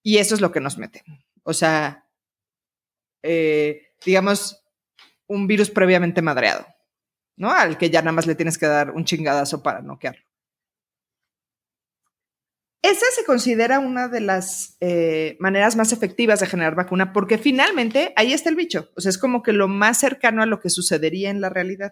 y 0.03 0.17
eso 0.17 0.35
es 0.35 0.41
lo 0.41 0.51
que 0.51 0.61
nos 0.61 0.77
meten. 0.77 1.03
O 1.43 1.53
sea, 1.53 2.07
eh, 3.23 3.93
digamos, 4.05 4.63
un 5.27 5.47
virus 5.47 5.69
previamente 5.69 6.21
madreado, 6.21 6.65
¿no? 7.35 7.51
Al 7.51 7.77
que 7.77 7.89
ya 7.89 8.01
nada 8.01 8.13
más 8.13 8.25
le 8.25 8.35
tienes 8.35 8.57
que 8.57 8.67
dar 8.67 8.91
un 8.91 9.05
chingadazo 9.05 9.61
para 9.61 9.81
noquearlo. 9.81 10.28
Esa 12.81 13.05
se 13.13 13.25
considera 13.25 13.79
una 13.79 14.07
de 14.07 14.21
las 14.21 14.77
eh, 14.79 15.35
maneras 15.39 15.75
más 15.75 15.91
efectivas 15.91 16.39
de 16.39 16.47
generar 16.47 16.75
vacuna 16.75 17.11
porque 17.11 17.37
finalmente 17.37 18.13
ahí 18.15 18.31
está 18.31 18.49
el 18.49 18.55
bicho. 18.55 18.89
O 18.95 19.01
sea, 19.01 19.09
es 19.09 19.17
como 19.17 19.43
que 19.43 19.51
lo 19.51 19.67
más 19.67 19.99
cercano 19.99 20.41
a 20.41 20.45
lo 20.45 20.61
que 20.61 20.69
sucedería 20.69 21.29
en 21.29 21.41
la 21.41 21.49
realidad. 21.49 21.91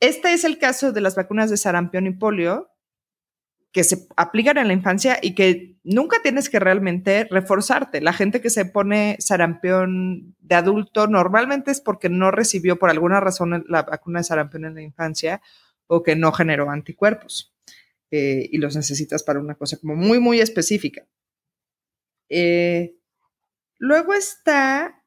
Este 0.00 0.32
es 0.32 0.44
el 0.44 0.58
caso 0.58 0.92
de 0.92 1.02
las 1.02 1.16
vacunas 1.16 1.50
de 1.50 1.58
sarampión 1.58 2.06
y 2.06 2.12
polio 2.12 2.70
que 3.72 3.84
se 3.84 4.08
aplican 4.16 4.56
en 4.56 4.68
la 4.68 4.72
infancia 4.72 5.18
y 5.20 5.34
que 5.34 5.76
nunca 5.84 6.22
tienes 6.22 6.48
que 6.48 6.58
realmente 6.58 7.28
reforzarte. 7.30 8.00
La 8.00 8.14
gente 8.14 8.40
que 8.40 8.48
se 8.48 8.64
pone 8.64 9.16
sarampión 9.18 10.34
de 10.38 10.54
adulto 10.54 11.08
normalmente 11.08 11.72
es 11.72 11.82
porque 11.82 12.08
no 12.08 12.30
recibió 12.30 12.78
por 12.78 12.88
alguna 12.88 13.20
razón 13.20 13.66
la 13.68 13.82
vacuna 13.82 14.20
de 14.20 14.24
sarampión 14.24 14.64
en 14.64 14.76
la 14.76 14.82
infancia 14.82 15.42
o 15.86 16.02
que 16.02 16.16
no 16.16 16.32
generó 16.32 16.70
anticuerpos. 16.70 17.55
Eh, 18.10 18.48
y 18.52 18.58
los 18.58 18.76
necesitas 18.76 19.22
para 19.22 19.40
una 19.40 19.56
cosa 19.56 19.78
como 19.78 19.96
muy, 19.96 20.20
muy 20.20 20.40
específica. 20.40 21.06
Eh, 22.28 22.96
luego 23.78 24.14
está 24.14 25.04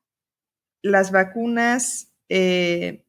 las 0.82 1.12
vacunas 1.12 2.14
eh, 2.30 3.06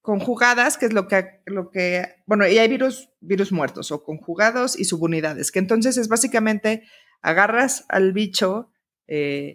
conjugadas, 0.00 0.78
que 0.78 0.86
es 0.86 0.92
lo 0.92 1.06
que, 1.06 1.42
lo 1.46 1.70
que, 1.70 2.06
bueno, 2.26 2.46
y 2.46 2.58
hay 2.58 2.68
virus, 2.68 3.10
virus 3.20 3.52
muertos 3.52 3.92
o 3.92 4.02
conjugados 4.02 4.78
y 4.78 4.84
subunidades, 4.84 5.52
que 5.52 5.58
entonces 5.58 5.96
es 5.96 6.08
básicamente 6.08 6.84
agarras 7.22 7.84
al 7.88 8.12
bicho 8.12 8.72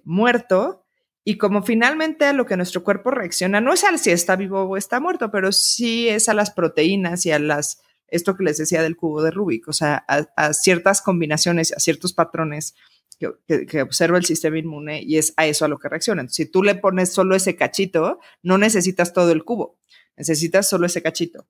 muerto 0.04 0.86
y 1.24 1.38
como 1.38 1.64
finalmente 1.64 2.26
a 2.26 2.34
lo 2.34 2.46
que 2.46 2.58
nuestro 2.58 2.84
cuerpo 2.84 3.10
reacciona, 3.10 3.62
no 3.62 3.74
es 3.74 3.86
al 3.86 4.00
si 4.00 4.12
está 4.12 4.36
vivo 4.36 4.64
o 4.64 4.76
está 4.76 5.00
muerto, 5.00 5.32
pero 5.32 5.54
sí 5.54 6.10
es 6.10 6.28
a 6.28 6.34
las 6.34 6.52
proteínas 6.52 7.26
y 7.26 7.32
a 7.32 7.40
las 7.40 7.82
esto 8.08 8.36
que 8.36 8.44
les 8.44 8.58
decía 8.58 8.82
del 8.82 8.98
cubo 8.98 9.22
de 9.22 9.32
Rubik, 9.32 9.68
o 9.68 9.74
sea, 9.74 10.06
a, 10.08 10.54
ciertas 10.54 11.02
combinaciones, 11.02 11.72
a 11.74 11.80
ciertos 11.80 12.14
patrones 12.14 12.76
que, 13.20 13.82
observa 13.82 14.18
el 14.18 14.26
sistema 14.26 14.58
inmune 14.58 15.02
y 15.02 15.18
es 15.18 15.34
a 15.38 15.46
eso 15.46 15.66
a 15.66 15.68
lo 15.68 15.80
que 15.80 15.90
reacciona. 15.90 16.28
si 16.30 16.46
tú 16.46 16.64
le 16.64 16.76
pones 16.76 17.12
solo 17.12 17.36
ese 17.36 17.56
cachito, 17.56 18.20
no 18.44 18.58
necesitas 18.58 19.14
todo 19.14 19.32
el 19.32 19.44
cubo, 19.44 19.80
necesitas 20.18 20.68
solo 20.68 20.86
ese 20.86 21.02
cachito. 21.02 21.48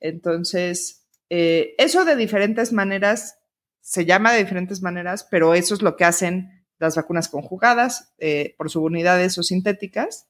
Entonces, 0.00 1.06
eh, 1.30 1.74
eso 1.78 2.04
de 2.04 2.16
diferentes 2.16 2.72
maneras, 2.72 3.38
se 3.80 4.04
llama 4.04 4.32
de 4.32 4.40
diferentes 4.40 4.82
maneras, 4.82 5.26
pero 5.30 5.54
eso 5.54 5.74
es 5.74 5.82
lo 5.82 5.96
que 5.96 6.04
hacen 6.04 6.64
las 6.78 6.96
vacunas 6.96 7.28
conjugadas 7.28 8.12
eh, 8.18 8.54
por 8.58 8.70
subunidades 8.70 9.38
o 9.38 9.42
sintéticas. 9.42 10.28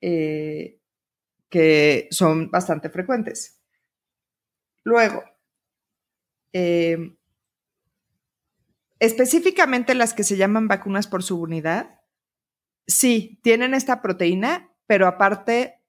Eh, 0.00 0.80
que 1.52 2.08
son 2.10 2.50
bastante 2.50 2.88
frecuentes. 2.88 3.61
Luego, 4.84 5.22
eh, 6.52 7.16
específicamente 8.98 9.94
las 9.94 10.14
que 10.14 10.24
se 10.24 10.36
llaman 10.36 10.68
vacunas 10.68 11.06
por 11.06 11.22
subunidad, 11.22 12.00
sí, 12.86 13.40
tienen 13.42 13.74
esta 13.74 14.02
proteína, 14.02 14.70
pero 14.86 15.06
aparte 15.06 15.80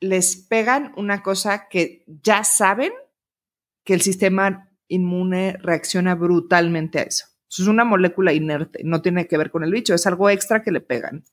les 0.00 0.36
pegan 0.36 0.92
una 0.96 1.22
cosa 1.22 1.68
que 1.68 2.04
ya 2.06 2.44
saben 2.44 2.92
que 3.84 3.94
el 3.94 4.00
sistema 4.00 4.70
inmune 4.88 5.56
reacciona 5.60 6.14
brutalmente 6.14 6.98
a 6.98 7.02
eso. 7.02 7.26
Eso 7.48 7.62
es 7.62 7.68
una 7.68 7.84
molécula 7.84 8.32
inerte, 8.32 8.82
no 8.84 9.02
tiene 9.02 9.26
que 9.26 9.36
ver 9.36 9.50
con 9.50 9.64
el 9.64 9.72
bicho, 9.72 9.94
es 9.94 10.06
algo 10.06 10.30
extra 10.30 10.62
que 10.62 10.70
le 10.70 10.80
pegan, 10.80 11.24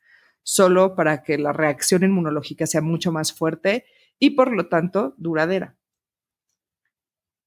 solo 0.41 0.95
para 0.95 1.23
que 1.23 1.37
la 1.37 1.53
reacción 1.53 2.03
inmunológica 2.03 2.65
sea 2.65 2.81
mucho 2.81 3.11
más 3.11 3.33
fuerte 3.33 3.85
y 4.19 4.31
por 4.31 4.51
lo 4.51 4.67
tanto 4.67 5.13
duradera. 5.17 5.77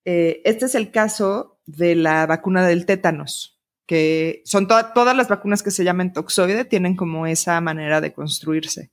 Eh, 0.04 0.40
este 0.44 0.66
es 0.66 0.74
el 0.74 0.90
caso 0.90 1.60
de 1.66 1.94
la 1.94 2.26
vacuna 2.26 2.66
del 2.66 2.86
tétanos, 2.86 3.60
que 3.86 4.42
son 4.44 4.66
todas 4.66 5.16
las 5.16 5.28
vacunas 5.28 5.62
que 5.62 5.70
se 5.70 5.84
llaman 5.84 6.12
toxoide, 6.12 6.64
tienen 6.64 6.96
como 6.96 7.26
esa 7.26 7.60
manera 7.60 8.00
de 8.00 8.12
construirse. 8.12 8.90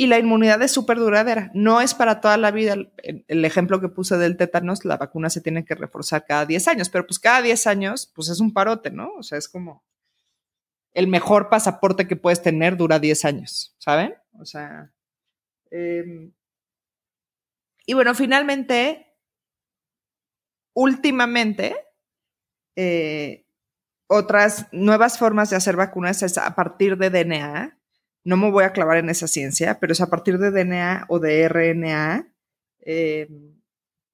Y 0.00 0.06
la 0.06 0.18
inmunidad 0.18 0.62
es 0.62 0.70
súper 0.70 0.98
duradera, 0.98 1.50
no 1.54 1.80
es 1.80 1.92
para 1.92 2.20
toda 2.20 2.36
la 2.36 2.52
vida. 2.52 2.76
El, 3.02 3.44
ejemplo 3.44 3.80
que 3.80 3.88
puse 3.88 4.16
del 4.16 4.36
tétanos, 4.36 4.84
la 4.84 4.96
vacuna 4.96 5.28
se 5.28 5.40
tiene 5.40 5.64
que 5.64 5.74
reforzar 5.74 6.24
cada 6.24 6.46
10 6.46 6.68
años, 6.68 6.88
pero 6.88 7.04
pues 7.04 7.18
cada 7.18 7.42
10 7.42 7.66
años, 7.66 8.12
pues 8.14 8.28
es 8.28 8.38
un 8.38 8.52
parote, 8.52 8.92
¿no? 8.92 9.12
O 9.18 9.24
sea, 9.24 9.38
es 9.38 9.48
como 9.48 9.84
el 10.92 11.08
mejor 11.08 11.48
pasaporte 11.48 12.06
que 12.06 12.14
puedes 12.14 12.40
tener 12.42 12.76
dura 12.76 13.00
10 13.00 13.24
años, 13.24 13.74
¿saben? 13.78 14.14
O 14.38 14.44
sea... 14.44 14.92
Em, 15.72 16.32
y 17.84 17.94
bueno, 17.94 18.14
finalmente, 18.14 19.07
últimamente, 20.78 21.74
eh, 22.76 23.44
otras 24.06 24.68
nuevas 24.70 25.18
formas 25.18 25.50
de 25.50 25.56
hacer 25.56 25.74
vacunas 25.74 26.22
es 26.22 26.38
a 26.38 26.54
partir 26.54 26.96
de 26.96 27.10
DNA. 27.10 27.76
No 28.22 28.36
me 28.36 28.48
voy 28.52 28.62
a 28.62 28.70
clavar 28.70 28.98
en 28.98 29.10
esa 29.10 29.26
ciencia, 29.26 29.80
pero 29.80 29.92
es 29.92 30.00
a 30.00 30.08
partir 30.08 30.38
de 30.38 30.52
DNA 30.52 31.06
o 31.08 31.18
de 31.18 31.42
RNA. 31.48 32.28
Em, 32.82 33.56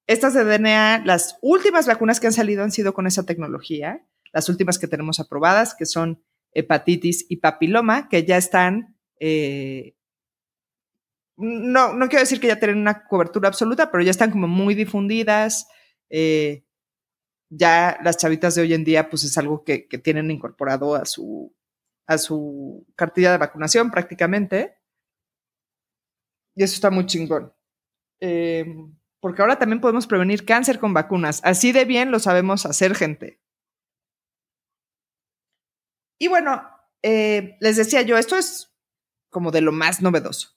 estas 0.07 0.33
de 0.33 0.43
DNA, 0.43 1.03
las 1.05 1.37
últimas 1.43 1.85
vacunas 1.85 2.19
que 2.19 2.27
han 2.27 2.33
salido 2.33 2.63
han 2.63 2.71
sido 2.71 2.95
con 2.95 3.05
esa 3.05 3.27
tecnología, 3.27 4.03
las 4.33 4.49
últimas 4.49 4.79
que 4.79 4.87
tenemos 4.87 5.19
aprobadas, 5.19 5.75
que 5.75 5.85
son 5.85 6.23
hepatitis 6.51 7.27
y 7.29 7.37
papiloma, 7.37 8.09
que 8.09 8.25
ya 8.25 8.37
están, 8.37 8.97
eh, 9.19 9.93
no, 11.37 11.93
no 11.93 12.09
quiero 12.09 12.21
decir 12.21 12.39
que 12.39 12.47
ya 12.47 12.59
tienen 12.59 12.79
una 12.79 13.05
cobertura 13.05 13.49
absoluta, 13.49 13.91
pero 13.91 14.03
ya 14.03 14.11
están 14.11 14.31
como 14.31 14.47
muy 14.47 14.73
difundidas, 14.73 15.67
eh, 16.09 16.65
ya 17.49 17.97
las 18.03 18.17
chavitas 18.17 18.55
de 18.55 18.61
hoy 18.61 18.73
en 18.73 18.83
día, 18.83 19.09
pues 19.09 19.23
es 19.23 19.37
algo 19.37 19.63
que, 19.63 19.87
tienen 20.03 20.31
incorporado 20.31 20.95
a 20.95 21.05
su, 21.05 21.55
a 22.07 22.17
su 22.17 22.85
cartilla 22.95 23.31
de 23.31 23.37
vacunación 23.37 23.91
prácticamente. 23.91 24.77
Y 26.55 26.63
eso 26.63 26.75
está 26.75 26.89
muy 26.89 27.05
chingón. 27.05 27.53
Em, 28.19 28.95
porque 29.19 29.41
ahora 29.41 29.59
también 29.59 29.81
podemos 29.81 30.07
prevenir 30.07 30.45
cáncer 30.45 30.79
con 30.79 30.93
vacunas. 30.93 31.41
Así 31.43 31.71
de 31.71 31.85
bien 31.85 32.11
lo 32.11 32.19
sabemos 32.19 32.65
hacer, 32.65 32.95
gente. 32.95 33.41
Y 36.19 36.27
bueno, 36.27 36.63
eh, 37.03 37.57
les 37.59 37.75
decía 37.75 38.01
yo, 38.01 38.17
esto 38.17 38.37
es 38.37 38.73
como 39.29 39.51
de 39.51 39.61
lo 39.61 39.71
más 39.71 40.01
novedoso. 40.01 40.54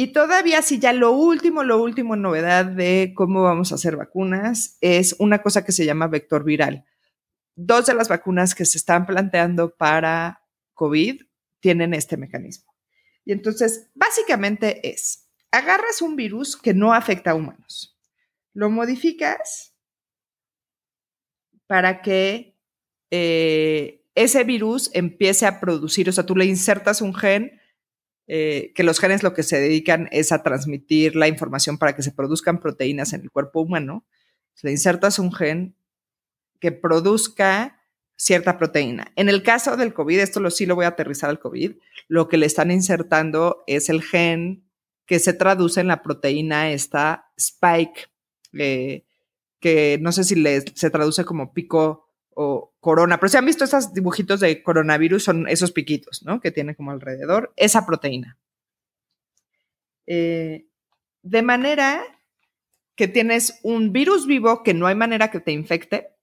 Y 0.00 0.12
todavía, 0.12 0.62
si 0.62 0.78
ya 0.78 0.92
lo 0.92 1.10
último, 1.10 1.64
lo 1.64 1.82
último 1.82 2.14
novedad 2.14 2.64
de 2.64 3.12
cómo 3.16 3.42
vamos 3.42 3.72
a 3.72 3.74
hacer 3.74 3.96
vacunas 3.96 4.78
es 4.80 5.16
una 5.18 5.42
cosa 5.42 5.64
que 5.64 5.72
se 5.72 5.86
llama 5.86 6.06
vector 6.06 6.44
viral. 6.44 6.84
Dos 7.56 7.86
de 7.86 7.94
las 7.94 8.08
vacunas 8.08 8.54
que 8.54 8.64
se 8.64 8.78
están 8.78 9.06
planteando 9.06 9.74
para 9.74 10.44
COVID 10.74 11.22
tienen 11.58 11.94
este 11.94 12.16
mecanismo. 12.16 12.72
Y 13.24 13.32
entonces, 13.32 13.90
básicamente 13.92 14.88
es, 14.88 15.28
agarras 15.50 16.00
un 16.00 16.14
virus 16.14 16.56
que 16.56 16.74
no 16.74 16.94
afecta 16.94 17.32
a 17.32 17.34
humanos, 17.34 17.98
lo 18.54 18.70
modificas 18.70 19.74
para 21.66 22.02
que 22.02 22.56
eh, 23.10 24.04
ese 24.14 24.44
virus 24.44 24.92
empiece 24.94 25.44
a 25.44 25.58
producir, 25.58 26.08
o 26.08 26.12
sea, 26.12 26.24
tú 26.24 26.36
le 26.36 26.44
insertas 26.44 27.02
un 27.02 27.16
gen 27.16 27.58
eh, 28.28 28.72
que 28.74 28.82
los 28.82 29.00
genes 29.00 29.22
lo 29.22 29.32
que 29.32 29.42
se 29.42 29.58
dedican 29.58 30.08
es 30.12 30.32
a 30.32 30.42
transmitir 30.42 31.16
la 31.16 31.28
información 31.28 31.78
para 31.78 31.96
que 31.96 32.02
se 32.02 32.12
produzcan 32.12 32.60
proteínas 32.60 33.14
en 33.14 33.22
el 33.22 33.30
cuerpo 33.30 33.62
humano. 33.62 34.04
Le 34.62 34.70
insertas 34.70 35.18
un 35.18 35.32
gen 35.32 35.74
que 36.60 36.70
produzca 36.70 37.80
cierta 38.16 38.58
proteína. 38.58 39.12
En 39.16 39.28
el 39.28 39.42
caso 39.42 39.76
del 39.76 39.94
COVID, 39.94 40.18
esto 40.18 40.40
lo, 40.40 40.50
sí 40.50 40.66
lo 40.66 40.74
voy 40.74 40.84
a 40.84 40.88
aterrizar 40.88 41.30
al 41.30 41.38
COVID, 41.38 41.76
lo 42.08 42.28
que 42.28 42.36
le 42.36 42.46
están 42.46 42.70
insertando 42.70 43.64
es 43.66 43.88
el 43.88 44.02
gen 44.02 44.68
que 45.06 45.20
se 45.20 45.32
traduce 45.32 45.80
en 45.80 45.86
la 45.86 46.02
proteína 46.02 46.70
esta 46.70 47.30
spike, 47.36 48.10
eh, 48.58 49.06
que 49.60 49.98
no 50.02 50.12
sé 50.12 50.24
si 50.24 50.44
se 50.74 50.90
traduce 50.90 51.24
como 51.24 51.54
pico 51.54 52.07
o 52.40 52.72
corona, 52.78 53.18
pero 53.18 53.30
si 53.30 53.36
han 53.36 53.46
visto 53.46 53.64
esos 53.64 53.92
dibujitos 53.92 54.38
de 54.38 54.62
coronavirus, 54.62 55.24
son 55.24 55.48
esos 55.48 55.72
piquitos, 55.72 56.22
¿no? 56.22 56.40
Que 56.40 56.52
tiene 56.52 56.76
como 56.76 56.92
alrededor 56.92 57.52
esa 57.56 57.84
proteína. 57.84 58.38
Eh, 60.06 60.68
de 61.22 61.42
manera 61.42 62.00
que 62.94 63.08
tienes 63.08 63.58
un 63.64 63.92
virus 63.92 64.28
vivo 64.28 64.62
que 64.62 64.72
no 64.72 64.86
hay 64.86 64.94
manera 64.94 65.32
que 65.32 65.40
te 65.40 65.50
infecte, 65.50 66.14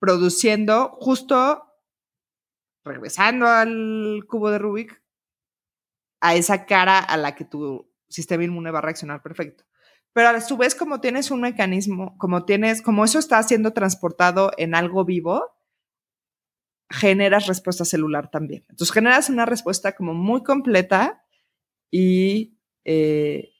produciendo 0.00 0.96
justo, 0.98 1.62
regresando 2.82 3.46
al 3.46 4.24
cubo 4.26 4.50
de 4.50 4.58
Rubik, 4.58 5.00
a 6.20 6.34
esa 6.34 6.66
cara 6.66 6.98
a 6.98 7.16
la 7.16 7.36
que 7.36 7.44
tu 7.44 7.88
sistema 8.08 8.42
inmune 8.42 8.72
va 8.72 8.80
a 8.80 8.82
reaccionar 8.82 9.22
perfecto. 9.22 9.62
Pero 10.18 10.30
a 10.30 10.40
su 10.40 10.56
vez, 10.56 10.74
como 10.74 11.00
tienes 11.00 11.30
un 11.30 11.42
mecanismo, 11.42 12.18
como 12.18 12.44
tienes, 12.44 12.82
como 12.82 13.04
eso 13.04 13.20
está 13.20 13.40
siendo 13.44 13.72
transportado 13.72 14.50
en 14.58 14.74
algo 14.74 15.04
vivo, 15.04 15.44
generas 16.90 17.46
respuesta 17.46 17.84
celular 17.84 18.28
también. 18.28 18.64
Entonces 18.68 18.92
generas 18.92 19.30
una 19.30 19.46
respuesta 19.46 19.92
como 19.92 20.14
muy 20.14 20.42
completa 20.42 21.24
y, 21.88 22.58
eh, 22.84 23.52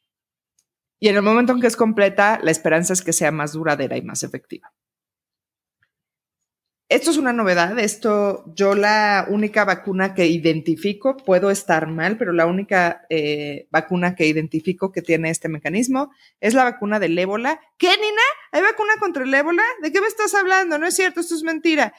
y 0.98 1.06
en 1.06 1.14
el 1.14 1.22
momento 1.22 1.52
en 1.52 1.60
que 1.60 1.68
es 1.68 1.76
completa, 1.76 2.40
la 2.42 2.50
esperanza 2.50 2.92
es 2.92 3.02
que 3.02 3.12
sea 3.12 3.30
más 3.30 3.52
duradera 3.52 3.96
y 3.96 4.02
más 4.02 4.24
efectiva. 4.24 4.72
Esto 6.90 7.10
es 7.10 7.18
una 7.18 7.34
novedad, 7.34 7.78
esto 7.78 8.44
yo 8.54 8.74
la 8.74 9.26
única 9.28 9.66
vacuna 9.66 10.14
que 10.14 10.26
identifico, 10.26 11.18
puedo 11.18 11.50
estar 11.50 11.86
mal, 11.86 12.16
pero 12.16 12.32
la 12.32 12.46
única 12.46 13.02
eh, 13.10 13.68
vacuna 13.70 14.14
que 14.14 14.26
identifico 14.26 14.90
que 14.90 15.02
tiene 15.02 15.28
este 15.28 15.50
mecanismo 15.50 16.10
es 16.40 16.54
la 16.54 16.64
vacuna 16.64 16.98
del 16.98 17.18
ébola. 17.18 17.60
¿Qué, 17.76 17.88
Nina? 17.88 18.22
¿Hay 18.52 18.62
vacuna 18.62 18.94
contra 18.98 19.24
el 19.24 19.34
ébola? 19.34 19.62
¿De 19.82 19.92
qué 19.92 20.00
me 20.00 20.06
estás 20.06 20.32
hablando? 20.32 20.78
No 20.78 20.86
es 20.86 20.96
cierto, 20.96 21.20
esto 21.20 21.34
es 21.34 21.42
mentira. 21.42 21.92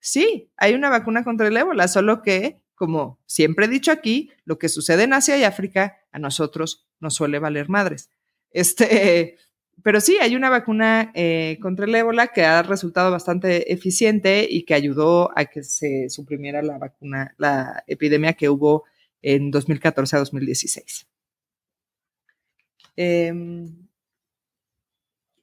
Sí, 0.00 0.50
hay 0.56 0.74
una 0.74 0.90
vacuna 0.90 1.22
contra 1.22 1.46
el 1.46 1.56
ébola, 1.56 1.86
solo 1.86 2.20
que, 2.22 2.60
como 2.74 3.20
siempre 3.26 3.66
he 3.66 3.68
dicho 3.68 3.92
aquí, 3.92 4.32
lo 4.44 4.58
que 4.58 4.68
sucede 4.68 5.04
en 5.04 5.12
Asia 5.12 5.36
y 5.36 5.44
África 5.44 5.98
a 6.10 6.18
nosotros 6.18 6.88
nos 6.98 7.14
suele 7.14 7.38
valer 7.38 7.68
madres. 7.68 8.10
Este, 8.50 9.38
pero 9.82 10.00
sí, 10.00 10.18
hay 10.20 10.36
una 10.36 10.50
vacuna 10.50 11.10
eh, 11.14 11.58
contra 11.60 11.86
el 11.86 11.94
ébola 11.94 12.28
que 12.28 12.44
ha 12.44 12.62
resultado 12.62 13.10
bastante 13.10 13.72
eficiente 13.72 14.46
y 14.48 14.64
que 14.64 14.74
ayudó 14.74 15.30
a 15.36 15.44
que 15.46 15.62
se 15.62 16.08
suprimiera 16.08 16.62
la 16.62 16.78
vacuna, 16.78 17.34
la 17.38 17.84
epidemia 17.86 18.34
que 18.34 18.48
hubo 18.48 18.84
en 19.22 19.50
2014 19.50 20.16
a 20.16 20.18
2016. 20.20 21.06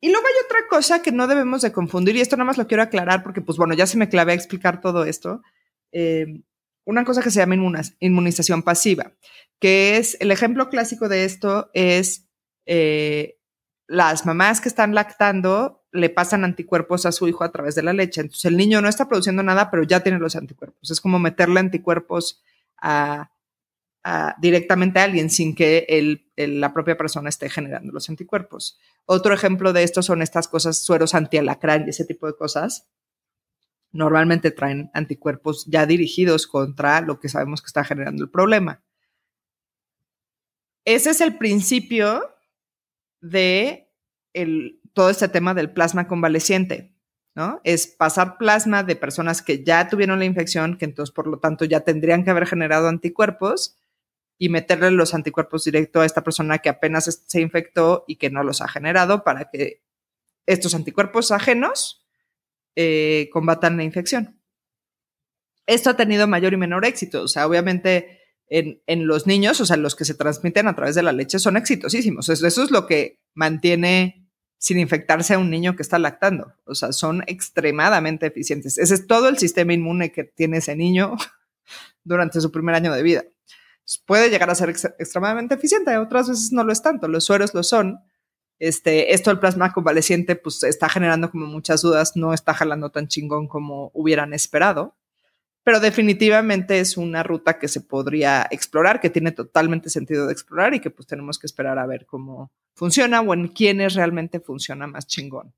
Y 0.02 0.10
luego 0.12 0.26
hay 0.26 0.34
otra 0.46 0.68
cosa 0.70 1.02
que 1.02 1.12
no 1.12 1.28
debemos 1.28 1.62
de 1.62 1.72
confundir, 1.72 2.16
y 2.16 2.22
esto 2.22 2.38
nada 2.38 2.46
más 2.46 2.58
lo 2.58 2.68
quiero 2.68 2.84
aclarar 2.84 3.22
porque, 3.22 3.42
pues 3.42 3.58
bueno, 3.58 3.74
ya 3.74 3.86
se 3.86 3.98
me 3.98 4.08
clavé 4.08 4.32
a 4.32 4.36
explicar 4.36 4.80
todo 4.80 5.04
esto. 5.04 5.42
Eh, 5.92 6.42
una 6.86 7.04
cosa 7.04 7.22
que 7.22 7.32
se 7.32 7.40
llama 7.40 7.82
inmunización 8.00 8.64
pasiva, 8.64 9.14
que 9.60 9.98
es 9.98 10.18
el 10.22 10.32
ejemplo 10.32 10.70
clásico 10.70 11.10
de 11.10 11.26
esto 11.26 11.70
es 11.74 12.28
eh, 12.66 13.39
las 13.90 14.24
mamás 14.24 14.62
que 14.62 14.70
están 14.70 14.94
lactando 14.94 15.84
le 15.92 16.12
pasan 16.12 16.44
anticuerpos 16.44 17.08
a 17.08 17.12
su 17.12 17.28
hijo 17.28 17.44
a 17.44 17.52
través 17.52 17.74
de 17.74 17.82
la 17.82 17.92
leche. 17.92 18.22
Entonces 18.22 18.46
el 18.46 18.56
niño 18.56 18.82
no 18.82 18.88
está 18.88 19.08
produciendo 19.08 19.42
nada, 19.42 19.72
pero 19.72 19.82
ya 19.82 20.02
tiene 20.02 20.20
los 20.20 20.36
anticuerpos. 20.36 20.92
Es 20.92 21.02
como 21.02 21.18
meterle 21.18 21.60
anticuerpos 21.60 22.44
a, 22.78 23.32
directamente 24.40 25.00
a 25.00 25.06
alguien 25.06 25.32
sin 25.32 25.56
que 25.56 26.22
la 26.38 26.72
propia 26.72 26.98
persona 26.98 27.30
esté 27.30 27.50
generando 27.50 27.92
los 27.92 28.08
anticuerpos. 28.10 28.80
Otro 29.06 29.34
ejemplo 29.34 29.74
de 29.74 29.82
esto 29.82 30.04
son 30.04 30.22
estas 30.22 30.48
cosas, 30.48 30.78
sueros 30.78 31.16
antialacrán 31.16 31.88
y 31.88 31.90
ese 31.90 32.06
tipo 32.06 32.28
de 32.28 32.36
cosas. 32.36 32.88
Normalmente 33.92 34.52
traen 34.52 34.92
anticuerpos 34.94 35.66
ya 35.66 35.88
dirigidos 35.88 36.46
contra 36.46 37.02
lo 37.02 37.20
que 37.20 37.28
sabemos 37.28 37.64
que 37.64 37.68
está 37.68 37.84
generando 37.84 38.24
el 38.24 38.30
problema. 38.30 38.84
Ese 40.86 41.10
es 41.10 41.22
el 41.22 41.38
principio 41.40 42.36
de 43.22 43.90
todo 44.94 45.10
este 45.10 45.28
tema 45.28 45.54
del 45.54 45.72
plasma 45.72 46.08
convaleciente, 46.08 46.94
¿no? 47.36 47.62
Es 47.64 47.88
pasar 47.88 48.38
plasma 48.38 48.84
de 48.84 48.96
personas 48.96 49.42
que 49.42 49.64
ya 49.64 49.88
tuvieron 49.88 50.20
la 50.20 50.26
infección, 50.26 50.78
que 50.78 50.86
entonces 50.86 51.14
por 51.14 51.28
lo 51.28 51.40
tanto 51.40 51.66
ya 51.66 51.82
tendrían 51.82 52.24
que 52.24 52.32
haber 52.32 52.48
generado 52.48 52.88
anticuerpos 52.88 53.78
y 54.38 54.50
meterle 54.50 54.92
los 54.92 55.14
anticuerpos 55.14 55.66
directo 55.66 56.02
a 56.02 56.06
esta 56.06 56.24
persona 56.24 56.60
que 56.60 56.70
apenas 56.70 57.24
se 57.28 57.42
infectó 57.42 58.06
y 58.08 58.16
que 58.16 58.30
no 58.30 58.44
los 58.44 58.62
ha 58.62 58.70
generado 58.70 59.24
para 59.24 59.50
que 59.50 59.84
estos 60.46 60.74
anticuerpos 60.74 61.32
ajenos 61.32 62.06
eh, 62.76 63.30
combatan 63.32 63.78
la 63.78 63.84
infección. 63.84 64.40
Esto 65.68 65.92
ha 65.92 65.98
tenido 65.98 66.28
mayor 66.28 66.54
y 66.54 66.58
menor 66.58 66.86
éxito. 66.86 67.22
O 67.22 67.28
sea, 67.28 67.46
obviamente 67.46 68.19
en, 68.50 69.08
los 69.08 69.28
niños, 69.28 69.62
o 69.62 69.66
sea, 69.66 69.78
los 69.78 69.96
que 69.96 70.06
se 70.06 70.16
transmiten 70.16 70.68
a 70.68 70.76
través 70.76 70.96
de 70.96 71.04
la 71.04 71.12
leche 71.12 71.40
son 71.40 71.58
exitosísimos. 71.58 72.30
Eso, 72.30 72.48
eso 72.48 72.64
es 72.64 72.72
lo 72.72 72.88
que 72.88 73.20
mantiene 73.34 74.28
sin 74.58 74.80
infectarse 74.80 75.36
a 75.36 75.40
un 75.40 75.50
niño 75.50 75.76
que 75.76 75.84
está 75.84 76.00
lactando. 76.00 76.54
O 76.66 76.76
sea, 76.76 76.92
son 76.92 77.24
extremadamente 77.28 78.26
eficientes. 78.26 78.78
Ese 78.78 78.94
es 78.94 79.08
todo 79.08 79.30
el 79.30 79.38
sistema 79.38 79.74
inmune 79.74 80.12
que 80.12 80.24
tiene 80.24 80.58
ese 80.58 80.76
niño 80.76 81.16
durante 82.04 82.42
su 82.42 82.52
primer 82.52 82.76
año 82.76 82.94
de 82.94 83.04
vida 83.04 83.24
puede 84.06 84.30
llegar 84.30 84.50
a 84.50 84.56
ser 84.56 84.70
extremadamente 84.70 85.56
eficiente, 85.56 85.98
otras 85.98 86.30
veces 86.30 86.52
no 86.52 86.64
lo 86.64 86.72
es 86.72 86.82
tanto, 86.82 87.08
los 87.08 87.26
sueros 87.26 87.54
lo 87.54 87.64
son. 87.64 88.00
Este, 88.60 89.14
esto 89.14 89.30
del 89.30 89.40
plasma 89.40 89.72
convaleciente 89.72 90.36
pues 90.36 90.64
está 90.64 90.90
generando 90.90 91.32
como 91.32 91.46
muchas 91.46 91.82
dudas, 91.82 92.16
no 92.16 92.34
está 92.34 92.54
jalando 92.54 92.92
tan 92.92 93.08
chingón 93.08 93.48
como 93.48 93.90
hubieran 93.94 94.34
esperado, 94.34 94.98
pero 95.64 95.80
definitivamente 95.80 96.80
es 96.80 96.98
una 96.98 97.24
ruta 97.24 97.60
que 97.60 97.68
se 97.68 97.82
podría 97.82 98.48
explorar, 98.52 99.00
que 99.00 99.10
tiene 99.10 99.32
totalmente 99.32 99.90
sentido 99.90 100.28
de 100.28 100.34
explorar 100.34 100.74
y 100.74 100.80
que 100.80 100.90
pues 100.90 101.08
tenemos 101.08 101.38
que 101.38 101.48
esperar 101.48 101.78
a 101.78 101.86
ver 101.86 102.06
cómo 102.06 102.52
funciona 102.74 103.22
o 103.22 103.34
en 103.34 103.50
quiénes 103.50 103.94
realmente 103.94 104.40
funciona 104.40 104.88
más 104.88 105.06
chingón. 105.06 105.54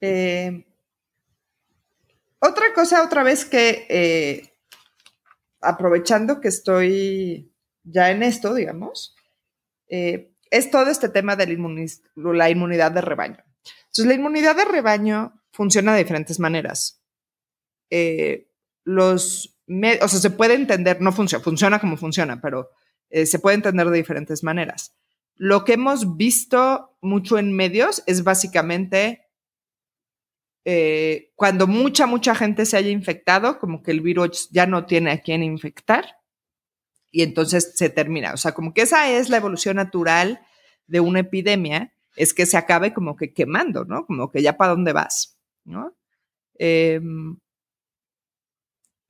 Eh, 0.00 0.64
otra 2.38 2.72
cosa, 2.74 3.04
otra 3.04 3.22
vez 3.22 3.44
que 3.44 3.86
eh, 3.90 4.54
aprovechando 5.60 6.40
que 6.40 6.48
estoy 6.48 7.52
ya 7.84 8.10
en 8.10 8.22
esto, 8.22 8.54
digamos, 8.54 9.14
eh, 9.88 10.32
es 10.50 10.70
todo 10.70 10.90
este 10.90 11.08
tema 11.08 11.36
de 11.36 11.46
la, 11.46 12.50
inmunidad 12.50 12.92
de 12.92 13.00
rebaño. 13.00 13.44
Entonces, 13.82 14.06
la 14.06 14.14
inmunidad 14.14 14.56
de 14.56 14.64
rebaño 14.64 15.42
funciona 15.52 15.92
de 15.92 15.98
diferentes 15.98 16.40
maneras. 16.40 16.99
Eh, 17.90 18.48
los, 18.84 19.58
o 19.68 20.08
sea, 20.08 20.20
se 20.20 20.30
puede 20.30 20.54
entender, 20.54 21.00
no 21.00 21.12
funciona, 21.12 21.44
funciona 21.44 21.78
como 21.80 21.96
funciona, 21.96 22.40
pero 22.40 22.70
eh, 23.10 23.26
se 23.26 23.38
puede 23.38 23.56
entender 23.56 23.88
de 23.88 23.96
diferentes 23.96 24.42
maneras. 24.42 24.94
Lo 25.36 25.64
que 25.64 25.74
hemos 25.74 26.16
visto 26.16 26.96
mucho 27.00 27.38
en 27.38 27.52
medios 27.52 28.02
es 28.06 28.24
básicamente 28.24 29.26
eh, 30.64 31.32
cuando 31.34 31.66
mucha, 31.66 32.06
mucha 32.06 32.34
gente 32.34 32.66
se 32.66 32.76
haya 32.76 32.90
infectado, 32.90 33.58
como 33.58 33.82
que 33.82 33.90
el 33.90 34.00
virus 34.00 34.48
ya 34.50 34.66
no 34.66 34.86
tiene 34.86 35.10
a 35.12 35.20
quién 35.20 35.42
infectar 35.42 36.16
y 37.10 37.22
entonces 37.22 37.72
se 37.74 37.90
termina. 37.90 38.32
O 38.34 38.36
sea, 38.36 38.52
como 38.52 38.74
que 38.74 38.82
esa 38.82 39.10
es 39.10 39.30
la 39.30 39.38
evolución 39.38 39.76
natural 39.76 40.40
de 40.86 41.00
una 41.00 41.20
epidemia, 41.20 41.92
es 42.16 42.34
que 42.34 42.46
se 42.46 42.56
acabe 42.56 42.92
como 42.92 43.16
que 43.16 43.32
quemando, 43.32 43.84
¿no? 43.84 44.06
Como 44.06 44.30
que 44.30 44.42
ya 44.42 44.56
para 44.56 44.72
dónde 44.72 44.92
vas, 44.92 45.38
¿no? 45.64 45.96
Em, 46.58 47.38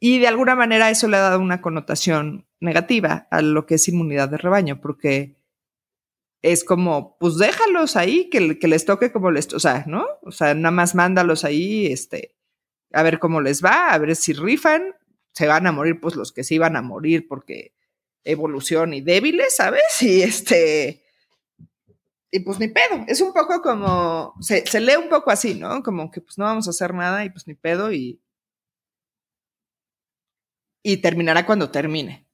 y 0.00 0.18
de 0.18 0.26
alguna 0.28 0.56
manera 0.56 0.90
eso 0.90 1.06
le 1.08 1.18
ha 1.18 1.20
dado 1.20 1.40
una 1.40 1.60
connotación 1.60 2.46
negativa 2.58 3.28
a 3.30 3.42
lo 3.42 3.66
que 3.66 3.74
es 3.74 3.86
inmunidad 3.86 4.30
de 4.30 4.38
rebaño, 4.38 4.80
porque 4.80 5.36
es 6.42 6.64
como, 6.64 7.18
pues 7.18 7.36
déjalos 7.36 7.96
ahí, 7.96 8.30
que, 8.30 8.58
que, 8.58 8.66
les 8.66 8.86
toque 8.86 9.12
como 9.12 9.30
les, 9.30 9.52
o 9.52 9.60
sea, 9.60 9.84
¿no? 9.86 10.06
O 10.22 10.32
sea, 10.32 10.54
nada 10.54 10.70
más 10.70 10.94
mándalos 10.94 11.44
ahí, 11.44 11.86
este, 11.86 12.34
a 12.92 13.02
ver 13.02 13.18
cómo 13.18 13.42
les 13.42 13.62
va, 13.62 13.90
a 13.92 13.98
ver 13.98 14.16
si 14.16 14.32
rifan, 14.32 14.94
se 15.32 15.46
van 15.46 15.66
a 15.66 15.72
morir, 15.72 16.00
pues 16.00 16.16
los 16.16 16.32
que 16.32 16.44
sí 16.44 16.56
van 16.56 16.76
a 16.76 16.82
morir 16.82 17.28
porque 17.28 17.74
evolución 18.24 18.94
y 18.94 19.02
débiles, 19.02 19.54
¿sabes? 19.54 19.82
Y 20.00 20.22
este, 20.22 21.04
y 22.30 22.40
pues 22.40 22.58
ni 22.58 22.68
pedo, 22.68 23.04
es 23.06 23.20
un 23.20 23.34
poco 23.34 23.60
como, 23.60 24.34
se, 24.40 24.66
se 24.66 24.80
lee 24.80 24.96
un 24.96 25.10
poco 25.10 25.30
así, 25.30 25.54
¿no? 25.54 25.82
Como 25.82 26.10
que 26.10 26.22
pues 26.22 26.38
no 26.38 26.44
vamos 26.44 26.66
a 26.68 26.70
hacer 26.70 26.94
nada 26.94 27.22
y 27.22 27.28
pues 27.28 27.46
ni 27.46 27.54
pedo 27.54 27.92
y, 27.92 28.18
y 30.82 30.98
terminará 30.98 31.46
cuando 31.46 31.70
termine. 31.70 32.26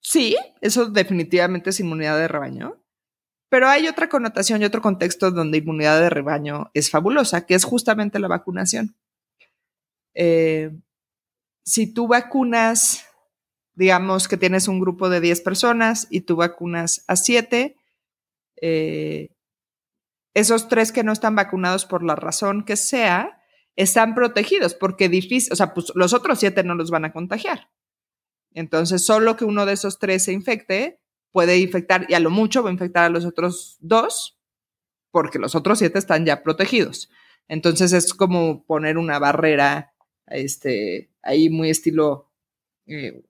Sí, 0.00 0.36
eso 0.60 0.86
definitivamente 0.86 1.70
es 1.70 1.80
inmunidad 1.80 2.18
de 2.18 2.28
rebaño. 2.28 2.82
Pero 3.48 3.68
hay 3.68 3.86
otra 3.86 4.08
connotación 4.08 4.62
y 4.62 4.64
otro 4.64 4.80
contexto 4.80 5.30
donde 5.30 5.58
inmunidad 5.58 6.00
de 6.00 6.10
rebaño 6.10 6.70
es 6.74 6.90
fabulosa, 6.90 7.44
que 7.46 7.54
es 7.54 7.64
justamente 7.64 8.18
la 8.18 8.28
vacunación. 8.28 8.96
Eh, 10.14 10.70
si 11.64 11.92
tú 11.92 12.08
vacunas, 12.08 13.04
digamos 13.74 14.26
que 14.26 14.36
tienes 14.36 14.68
un 14.68 14.80
grupo 14.80 15.08
de 15.08 15.20
10 15.20 15.42
personas 15.42 16.06
y 16.10 16.22
tú 16.22 16.36
vacunas 16.36 17.04
a 17.08 17.16
7, 17.16 17.76
eh, 18.60 19.28
esos 20.34 20.68
tres 20.68 20.92
que 20.92 21.04
no 21.04 21.12
están 21.12 21.36
vacunados 21.36 21.84
por 21.84 22.02
la 22.02 22.16
razón 22.16 22.64
que 22.64 22.76
sea, 22.76 23.41
están 23.76 24.14
protegidos 24.14 24.74
porque 24.74 25.08
difícil, 25.08 25.52
o 25.52 25.56
sea, 25.56 25.74
pues 25.74 25.92
los 25.94 26.12
otros 26.12 26.38
7 26.38 26.62
no 26.64 26.74
los 26.74 26.90
van 26.90 27.04
a 27.04 27.12
contagiar. 27.12 27.70
Entonces, 28.54 29.04
solo 29.04 29.36
que 29.36 29.44
uno 29.44 29.66
de 29.66 29.72
esos 29.72 29.98
tres 29.98 30.24
se 30.24 30.32
infecte 30.32 31.00
puede 31.30 31.58
infectar 31.58 32.06
y 32.08 32.14
a 32.14 32.20
lo 32.20 32.30
mucho 32.30 32.62
va 32.62 32.68
a 32.68 32.72
infectar 32.72 33.04
a 33.04 33.08
los 33.08 33.24
otros 33.24 33.78
dos, 33.80 34.38
porque 35.10 35.38
los 35.38 35.54
otros 35.54 35.78
siete 35.78 35.98
están 35.98 36.24
ya 36.24 36.42
protegidos. 36.42 37.10
Entonces 37.48 37.92
es 37.92 38.14
como 38.14 38.64
poner 38.64 38.98
una 38.98 39.18
barrera, 39.18 39.94
este, 40.26 41.10
ahí 41.22 41.50
muy 41.50 41.70
estilo 41.70 42.30
eh, 42.86 43.22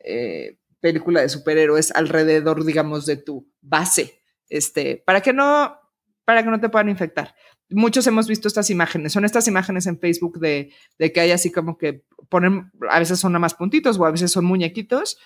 eh, 0.00 0.58
película 0.80 1.20
de 1.20 1.28
superhéroes 1.28 1.92
alrededor, 1.92 2.64
digamos, 2.64 3.06
de 3.06 3.16
tu 3.16 3.48
base, 3.60 4.20
este, 4.48 5.02
para 5.06 5.20
que 5.20 5.32
no, 5.32 5.78
para 6.24 6.42
que 6.42 6.50
no 6.50 6.60
te 6.60 6.68
puedan 6.68 6.88
infectar. 6.88 7.34
Muchos 7.74 8.06
hemos 8.06 8.28
visto 8.28 8.48
estas 8.48 8.70
imágenes, 8.70 9.12
son 9.12 9.24
estas 9.24 9.48
imágenes 9.48 9.86
en 9.86 9.98
Facebook 9.98 10.38
de, 10.38 10.72
de 10.98 11.12
que 11.12 11.20
hay 11.20 11.30
así 11.32 11.50
como 11.50 11.76
que 11.76 12.04
ponen, 12.28 12.70
a 12.88 12.98
veces 12.98 13.18
son 13.18 13.32
nada 13.32 13.40
más 13.40 13.54
puntitos 13.54 13.98
o 13.98 14.04
a 14.04 14.10
veces 14.10 14.30
son 14.30 14.44
muñequitos 14.44 15.18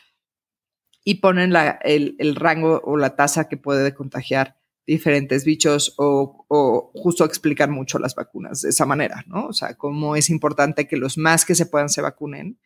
y 1.04 1.16
ponen 1.16 1.52
la, 1.52 1.78
el, 1.82 2.16
el, 2.18 2.36
rango 2.36 2.80
o 2.84 2.96
la 2.96 3.16
tasa 3.16 3.48
que 3.48 3.56
puede 3.56 3.94
contagiar 3.94 4.58
diferentes 4.86 5.44
bichos 5.44 5.94
o, 5.98 6.46
o, 6.48 6.90
justo 6.94 7.24
explicar 7.24 7.70
mucho 7.70 7.98
las 7.98 8.14
vacunas 8.14 8.62
de 8.62 8.70
esa 8.70 8.86
manera, 8.86 9.24
¿no? 9.26 9.46
O 9.46 9.52
sea, 9.52 9.74
cómo 9.74 10.16
es 10.16 10.30
importante 10.30 10.88
que 10.88 10.96
los 10.96 11.18
más 11.18 11.44
que 11.44 11.54
se 11.54 11.66
puedan 11.66 11.88
se 11.88 12.02
vacunen 12.02 12.58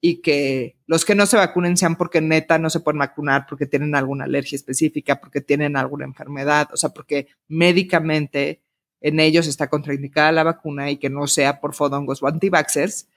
y 0.00 0.20
que 0.20 0.78
los 0.86 1.04
que 1.04 1.14
no 1.14 1.26
se 1.26 1.36
vacunen 1.36 1.76
sean 1.76 1.96
porque 1.96 2.20
neta 2.20 2.58
no 2.58 2.70
se 2.70 2.80
pueden 2.80 2.98
vacunar, 2.98 3.46
porque 3.48 3.66
tienen 3.66 3.94
alguna 3.94 4.24
alergia 4.24 4.56
específica, 4.56 5.20
porque 5.20 5.40
tienen 5.40 5.76
alguna 5.76 6.04
enfermedad, 6.04 6.68
o 6.72 6.76
sea, 6.76 6.90
porque 6.90 7.28
médicamente 7.46 8.62
en 9.02 9.20
ellos 9.20 9.46
está 9.46 9.68
contraindicada 9.68 10.32
la 10.32 10.44
vacuna 10.44 10.90
y 10.90 10.96
que 10.96 11.10
no 11.10 11.26
sea 11.26 11.60
por 11.60 11.74
fodongos 11.74 12.22
o 12.22 12.28
antivaxers, 12.28 13.08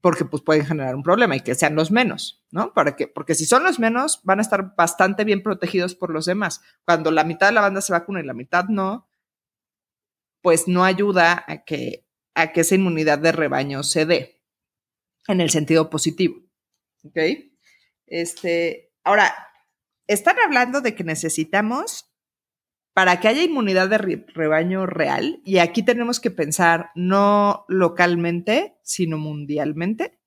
porque 0.00 0.24
pues 0.24 0.42
pueden 0.42 0.64
generar 0.64 0.94
un 0.94 1.02
problema 1.02 1.36
y 1.36 1.40
que 1.40 1.54
sean 1.54 1.74
los 1.74 1.90
menos, 1.90 2.44
¿no? 2.50 2.72
Para 2.72 2.96
que, 2.96 3.08
porque 3.08 3.34
si 3.34 3.44
son 3.44 3.64
los 3.64 3.78
menos, 3.78 4.20
van 4.22 4.38
a 4.38 4.42
estar 4.42 4.74
bastante 4.76 5.24
bien 5.24 5.42
protegidos 5.42 5.94
por 5.94 6.10
los 6.10 6.26
demás. 6.26 6.62
Cuando 6.84 7.10
la 7.10 7.24
mitad 7.24 7.48
de 7.48 7.52
la 7.52 7.60
banda 7.60 7.80
se 7.80 7.92
vacuna 7.92 8.20
y 8.20 8.24
la 8.24 8.34
mitad 8.34 8.66
no, 8.68 9.08
pues 10.40 10.68
no 10.68 10.84
ayuda 10.84 11.44
a 11.46 11.64
que, 11.64 12.06
a 12.34 12.52
que 12.52 12.60
esa 12.60 12.76
inmunidad 12.76 13.18
de 13.18 13.32
rebaño 13.32 13.82
se 13.82 14.06
dé 14.06 14.42
en 15.26 15.40
el 15.40 15.50
sentido 15.50 15.90
positivo. 15.90 16.40
¿Ok? 17.04 17.18
Este, 18.06 18.92
ahora, 19.04 19.34
están 20.06 20.36
hablando 20.38 20.80
de 20.80 20.94
que 20.94 21.04
necesitamos, 21.04 22.07
para 22.98 23.20
que 23.20 23.28
haya 23.28 23.44
inmunidad 23.44 23.88
de 23.88 23.98
rebaño 24.34 24.84
real, 24.84 25.40
y 25.44 25.58
aquí 25.58 25.84
tenemos 25.84 26.18
que 26.18 26.32
pensar 26.32 26.90
no 26.96 27.64
localmente, 27.68 28.76
sino 28.82 29.18
mundialmente. 29.18 30.18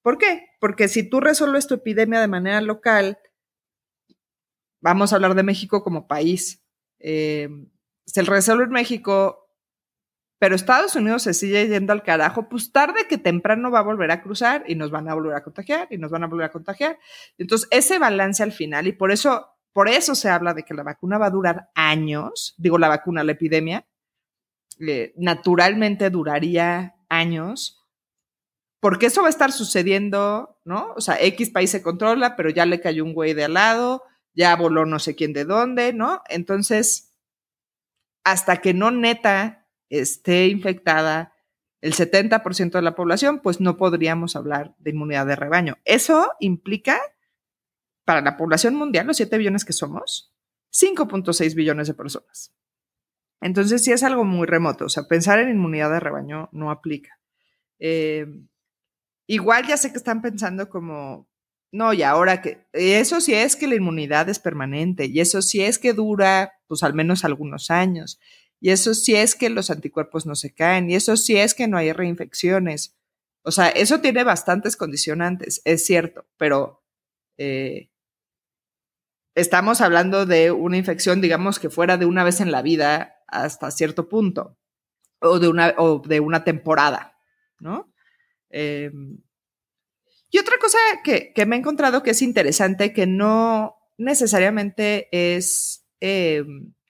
¿Por 0.00 0.16
qué? 0.16 0.46
Porque 0.58 0.88
si 0.88 1.02
tú 1.02 1.20
resuelves 1.20 1.66
tu 1.66 1.74
epidemia 1.74 2.18
de 2.18 2.26
manera 2.26 2.62
local, 2.62 3.18
vamos 4.80 5.12
a 5.12 5.16
hablar 5.16 5.34
de 5.34 5.42
México 5.42 5.82
como 5.82 6.08
país, 6.08 6.64
eh, 7.00 7.50
se 8.06 8.22
resuelve 8.22 8.64
en 8.64 8.70
México 8.70 9.46
pero 10.38 10.54
Estados 10.54 10.94
Unidos 10.96 11.22
se 11.22 11.32
sigue 11.34 11.66
yendo 11.66 11.92
al 11.92 12.02
carajo, 12.02 12.48
pues 12.48 12.70
tarde 12.70 13.06
que 13.08 13.16
temprano 13.16 13.70
va 13.70 13.78
a 13.78 13.82
volver 13.82 14.10
a 14.10 14.22
cruzar 14.22 14.64
y 14.66 14.74
nos 14.74 14.90
van 14.90 15.08
a 15.08 15.14
volver 15.14 15.34
a 15.34 15.42
contagiar 15.42 15.88
y 15.90 15.96
nos 15.96 16.10
van 16.10 16.24
a 16.24 16.26
volver 16.26 16.46
a 16.46 16.52
contagiar. 16.52 16.98
Entonces, 17.38 17.68
ese 17.70 17.98
balance 17.98 18.42
al 18.42 18.52
final, 18.52 18.86
y 18.86 18.92
por 18.92 19.12
eso, 19.12 19.55
por 19.76 19.90
eso 19.90 20.14
se 20.14 20.30
habla 20.30 20.54
de 20.54 20.62
que 20.62 20.72
la 20.72 20.82
vacuna 20.82 21.18
va 21.18 21.26
a 21.26 21.30
durar 21.30 21.68
años, 21.74 22.54
digo 22.56 22.78
la 22.78 22.88
vacuna, 22.88 23.22
la 23.22 23.32
epidemia, 23.32 23.86
naturalmente 25.16 26.08
duraría 26.08 26.96
años, 27.10 27.86
porque 28.80 29.04
eso 29.04 29.20
va 29.20 29.26
a 29.26 29.28
estar 29.28 29.52
sucediendo, 29.52 30.58
¿no? 30.64 30.94
O 30.96 31.02
sea, 31.02 31.20
X 31.20 31.50
país 31.50 31.70
se 31.70 31.82
controla, 31.82 32.36
pero 32.36 32.48
ya 32.48 32.64
le 32.64 32.80
cayó 32.80 33.04
un 33.04 33.12
güey 33.12 33.34
de 33.34 33.44
al 33.44 33.52
lado, 33.52 34.02
ya 34.32 34.56
voló 34.56 34.86
no 34.86 34.98
sé 34.98 35.14
quién 35.14 35.34
de 35.34 35.44
dónde, 35.44 35.92
¿no? 35.92 36.22
Entonces, 36.30 37.14
hasta 38.24 38.62
que 38.62 38.72
no 38.72 38.90
neta 38.90 39.68
esté 39.90 40.46
infectada 40.46 41.34
el 41.82 41.92
70% 41.92 42.70
de 42.70 42.82
la 42.82 42.94
población, 42.94 43.40
pues 43.40 43.60
no 43.60 43.76
podríamos 43.76 44.36
hablar 44.36 44.74
de 44.78 44.92
inmunidad 44.92 45.26
de 45.26 45.36
rebaño. 45.36 45.76
Eso 45.84 46.32
implica, 46.40 46.98
para 48.06 48.22
la 48.22 48.38
población 48.38 48.74
mundial, 48.74 49.06
los 49.06 49.18
7 49.18 49.36
billones 49.36 49.66
que 49.66 49.74
somos, 49.74 50.32
5.6 50.72 51.54
billones 51.54 51.88
de 51.88 51.94
personas. 51.94 52.54
Entonces 53.42 53.84
sí 53.84 53.92
es 53.92 54.02
algo 54.02 54.24
muy 54.24 54.46
remoto, 54.46 54.86
o 54.86 54.88
sea, 54.88 55.06
pensar 55.06 55.38
en 55.40 55.50
inmunidad 55.50 55.90
de 55.90 56.00
rebaño 56.00 56.48
no 56.52 56.70
aplica. 56.70 57.20
Eh, 57.78 58.26
igual 59.26 59.66
ya 59.66 59.76
sé 59.76 59.90
que 59.90 59.98
están 59.98 60.22
pensando 60.22 60.70
como, 60.70 61.28
no, 61.70 61.92
y 61.92 62.02
ahora 62.02 62.40
que, 62.40 62.66
eso 62.72 63.20
sí 63.20 63.34
es 63.34 63.56
que 63.56 63.68
la 63.68 63.74
inmunidad 63.74 64.30
es 64.30 64.38
permanente, 64.38 65.04
y 65.04 65.20
eso 65.20 65.42
sí 65.42 65.60
es 65.60 65.78
que 65.78 65.92
dura, 65.92 66.54
pues 66.66 66.82
al 66.82 66.94
menos 66.94 67.26
algunos 67.26 67.70
años, 67.70 68.18
y 68.60 68.70
eso 68.70 68.94
sí 68.94 69.14
es 69.14 69.34
que 69.34 69.50
los 69.50 69.70
anticuerpos 69.70 70.26
no 70.26 70.34
se 70.34 70.54
caen. 70.54 70.90
Y 70.90 70.94
eso 70.94 71.16
sí 71.16 71.36
es 71.36 71.54
que 71.54 71.68
no 71.68 71.76
hay 71.76 71.92
reinfecciones. 71.92 72.96
O 73.42 73.50
sea, 73.52 73.68
eso 73.68 74.00
tiene 74.00 74.24
bastantes 74.24 74.76
condicionantes, 74.76 75.62
es 75.64 75.84
cierto, 75.84 76.26
pero 76.36 76.82
eh, 77.38 77.90
estamos 79.36 79.80
hablando 79.80 80.26
de 80.26 80.50
una 80.50 80.78
infección, 80.78 81.20
digamos, 81.20 81.60
que 81.60 81.70
fuera 81.70 81.96
de 81.96 82.06
una 82.06 82.24
vez 82.24 82.40
en 82.40 82.50
la 82.50 82.62
vida 82.62 83.22
hasta 83.28 83.70
cierto 83.70 84.08
punto, 84.08 84.58
o 85.20 85.38
de 85.38 85.48
una, 85.48 85.74
o 85.76 86.00
de 86.00 86.20
una 86.20 86.42
temporada, 86.42 87.18
¿no? 87.60 87.92
Eh, 88.50 88.90
y 90.30 90.38
otra 90.38 90.56
cosa 90.60 90.78
que, 91.04 91.32
que, 91.32 91.46
me 91.46 91.54
he 91.54 91.58
encontrado 91.58 92.02
que 92.02 92.10
es 92.10 92.22
interesante, 92.22 92.92
que 92.92 93.06
no 93.06 93.76
necesariamente 93.98 95.08
es 95.12 95.86
eh, 96.00 96.44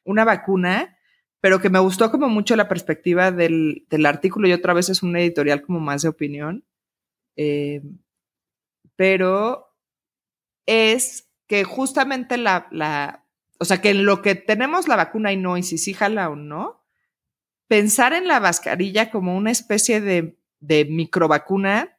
una 0.04 0.24
vacuna, 0.24 0.98
pero 1.40 1.60
que 1.60 1.70
me 1.70 1.78
gustó 1.80 2.10
como 2.10 2.28
mucho 2.28 2.56
la 2.56 2.68
perspectiva 2.68 3.30
del, 3.30 3.86
del 3.90 4.06
artículo 4.06 4.48
y 4.48 4.52
otra 4.52 4.72
vez 4.72 4.88
es 4.88 5.02
un 5.02 5.16
editorial 5.16 5.62
como 5.62 5.80
más 5.80 6.02
de 6.02 6.08
opinión. 6.08 6.64
Eh, 7.36 7.82
pero 8.96 9.76
es 10.64 11.25
que 11.46 11.64
justamente 11.64 12.36
la, 12.36 13.24
o 13.58 13.64
sea, 13.64 13.80
que 13.80 13.90
en 13.90 14.04
lo 14.04 14.22
que 14.22 14.34
tenemos 14.34 14.88
la 14.88 14.96
vacuna 14.96 15.32
y 15.32 15.36
no, 15.36 15.56
y 15.56 15.62
si 15.62 15.78
sí 15.78 15.94
jala 15.94 16.28
o 16.28 16.36
no, 16.36 16.84
pensar 17.68 18.12
en 18.12 18.28
la 18.28 18.40
mascarilla 18.40 19.10
como 19.10 19.36
una 19.36 19.50
especie 19.50 20.00
de, 20.00 20.38
de 20.60 20.84
microvacuna 20.84 21.98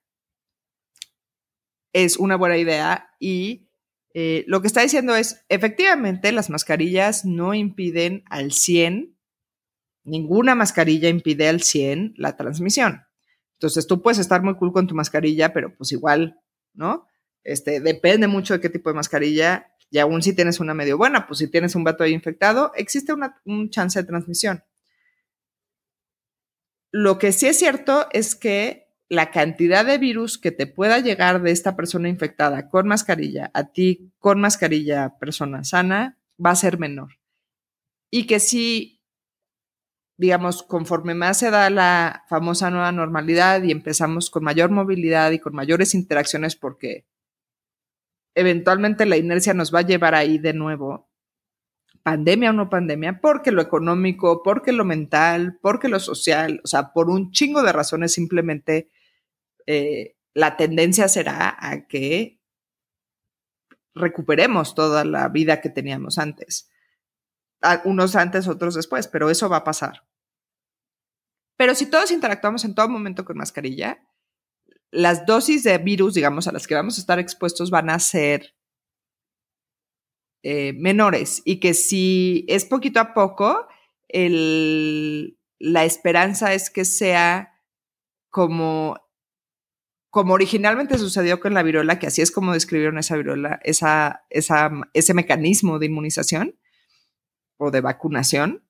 es 1.93 2.17
una 2.17 2.35
buena 2.35 2.57
idea 2.57 3.11
y 3.19 3.69
eh, 4.13 4.43
lo 4.47 4.61
que 4.61 4.67
está 4.67 4.81
diciendo 4.81 5.15
es, 5.15 5.45
efectivamente, 5.49 6.31
las 6.31 6.49
mascarillas 6.49 7.25
no 7.25 7.53
impiden 7.53 8.23
al 8.29 8.51
100 8.51 9.17
ninguna 10.07 10.55
mascarilla 10.55 11.09
impide 11.09 11.49
al 11.49 11.61
100 11.61 12.13
la 12.17 12.35
transmisión. 12.35 13.03
Entonces 13.53 13.85
tú 13.87 14.01
puedes 14.01 14.19
estar 14.19 14.41
muy 14.41 14.55
cool 14.55 14.71
con 14.71 14.87
tu 14.87 14.95
mascarilla, 14.95 15.53
pero 15.53 15.75
pues 15.75 15.91
igual, 15.91 16.39
¿no? 16.73 17.06
Este, 17.47 17.79
depende 17.79 18.27
mucho 18.27 18.53
de 18.53 18.59
qué 18.59 18.69
tipo 18.69 18.89
de 18.89 18.95
mascarilla. 18.95 19.71
Y 19.89 19.99
aún 19.99 20.21
si 20.21 20.35
tienes 20.35 20.59
una 20.59 20.73
medio 20.73 20.97
buena, 20.97 21.25
pues 21.27 21.39
si 21.39 21.47
tienes 21.47 21.75
un 21.75 21.85
vato 21.85 22.03
ahí 22.03 22.11
infectado, 22.11 22.73
existe 22.75 23.13
una, 23.13 23.41
un 23.45 23.69
chance 23.69 23.97
de 23.97 24.05
transmisión. 24.05 24.63
Lo 26.91 27.17
que 27.17 27.31
sí 27.31 27.47
es 27.47 27.57
cierto 27.57 28.07
es 28.11 28.35
que 28.35 28.89
la 29.07 29.31
cantidad 29.31 29.85
de 29.85 29.97
virus 29.97 30.37
que 30.37 30.51
te 30.51 30.67
pueda 30.67 30.99
llegar 30.99 31.41
de 31.41 31.51
esta 31.51 31.77
persona 31.77 32.09
infectada 32.09 32.67
con 32.67 32.89
mascarilla 32.89 33.49
a 33.53 33.71
ti 33.71 34.11
con 34.19 34.41
mascarilla 34.41 35.17
persona 35.17 35.63
sana 35.63 36.19
va 36.43 36.51
a 36.51 36.55
ser 36.55 36.77
menor. 36.77 37.13
Y 38.11 38.27
que 38.27 38.41
si 38.41 38.97
digamos, 40.17 40.63
conforme 40.63 41.13
más 41.13 41.37
se 41.37 41.51
da 41.51 41.69
la 41.69 42.23
famosa 42.27 42.71
nueva 42.71 42.91
normalidad 42.91 43.63
y 43.63 43.71
empezamos 43.71 44.29
con 44.29 44.43
mayor 44.43 44.71
movilidad 44.71 45.31
y 45.31 45.39
con 45.39 45.53
mayores 45.53 45.93
interacciones 45.93 46.55
porque 46.55 47.05
eventualmente 48.37 49.05
la 49.05 49.17
inercia 49.17 49.53
nos 49.53 49.73
va 49.73 49.79
a 49.79 49.85
llevar 49.85 50.15
ahí 50.15 50.37
de 50.37 50.53
nuevo, 50.53 51.09
pandemia 52.03 52.51
o 52.51 52.53
no 52.53 52.69
pandemia, 52.69 53.19
porque 53.21 53.51
lo 53.51 53.61
económico, 53.61 54.41
porque 54.43 54.71
lo 54.71 54.85
mental, 54.85 55.59
porque 55.61 55.89
lo 55.89 55.99
social, 55.99 56.61
o 56.63 56.67
sea, 56.67 56.93
por 56.93 57.09
un 57.09 57.31
chingo 57.31 57.63
de 57.63 57.73
razones 57.73 58.13
simplemente 58.13 58.89
eh, 59.65 60.15
la 60.33 60.55
tendencia 60.55 61.07
será 61.07 61.57
a 61.59 61.87
que 61.87 62.39
recuperemos 63.93 64.75
toda 64.75 65.03
la 65.03 65.27
vida 65.29 65.59
que 65.59 65.69
teníamos 65.69 66.17
antes 66.17 66.69
unos 67.85 68.15
antes, 68.15 68.47
otros 68.47 68.75
después, 68.75 69.07
pero 69.07 69.29
eso 69.29 69.49
va 69.49 69.57
a 69.57 69.63
pasar. 69.63 70.03
Pero 71.57 71.73
si 71.73 71.89
todos 71.89 72.11
interactuamos 72.11 72.63
en 72.65 72.75
todo 72.75 72.87
momento 72.89 73.25
con 73.25 73.37
mascarilla, 73.37 74.06
las 74.91 75.25
dosis 75.25 75.63
de 75.63 75.77
virus, 75.77 76.13
digamos, 76.13 76.47
a 76.47 76.51
las 76.51 76.67
que 76.67 76.75
vamos 76.75 76.97
a 76.97 77.01
estar 77.01 77.19
expuestos 77.19 77.69
van 77.69 77.89
a 77.89 77.99
ser 77.99 78.55
eh, 80.43 80.73
menores 80.73 81.41
y 81.45 81.59
que 81.59 81.73
si 81.73 82.45
es 82.47 82.65
poquito 82.65 82.99
a 82.99 83.13
poco, 83.13 83.67
el, 84.07 85.37
la 85.59 85.83
esperanza 85.85 86.53
es 86.53 86.69
que 86.69 86.85
sea 86.85 87.53
como 88.29 88.95
como 90.09 90.33
originalmente 90.33 90.97
sucedió 90.97 91.39
con 91.39 91.53
la 91.53 91.61
viruela, 91.61 91.99
que 91.99 92.07
así 92.07 92.23
es 92.23 92.31
como 92.31 92.53
describieron 92.53 92.97
esa 92.97 93.15
viruela, 93.17 93.59
esa, 93.63 94.25
ese 94.31 95.13
mecanismo 95.13 95.77
de 95.77 95.85
inmunización 95.85 96.55
o 97.57 97.69
de 97.69 97.81
vacunación. 97.81 98.63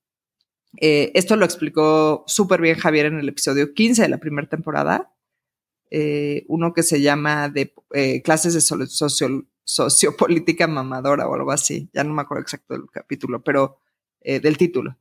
Eh, 0.82 1.12
esto 1.14 1.38
lo 1.38 1.46
explicó 1.46 2.26
súper 2.28 2.60
bien 2.60 2.78
Javier 2.78 3.06
en 3.06 3.20
el 3.20 3.30
episodio 3.30 3.74
15 3.74 4.02
de 4.02 4.10
la 4.10 4.18
primera 4.18 4.50
temporada, 4.50 5.16
eh, 5.92 6.46
uno 6.48 6.74
que 6.74 6.84
se 6.84 7.02
llama 7.02 7.50
de 7.50 7.74
eh, 7.94 8.22
clases 8.22 8.54
de 8.54 9.44
sociopolítica 9.64 10.68
mamadora 10.68 11.28
o 11.28 11.36
algo 11.36 11.52
así, 11.52 11.90
ya 11.94 12.04
no 12.04 12.14
me 12.14 12.22
acuerdo 12.22 12.42
exacto 12.42 12.74
del 12.74 12.90
capítulo, 12.92 13.44
pero 13.44 13.80
del 14.22 14.58
título. 14.58 14.98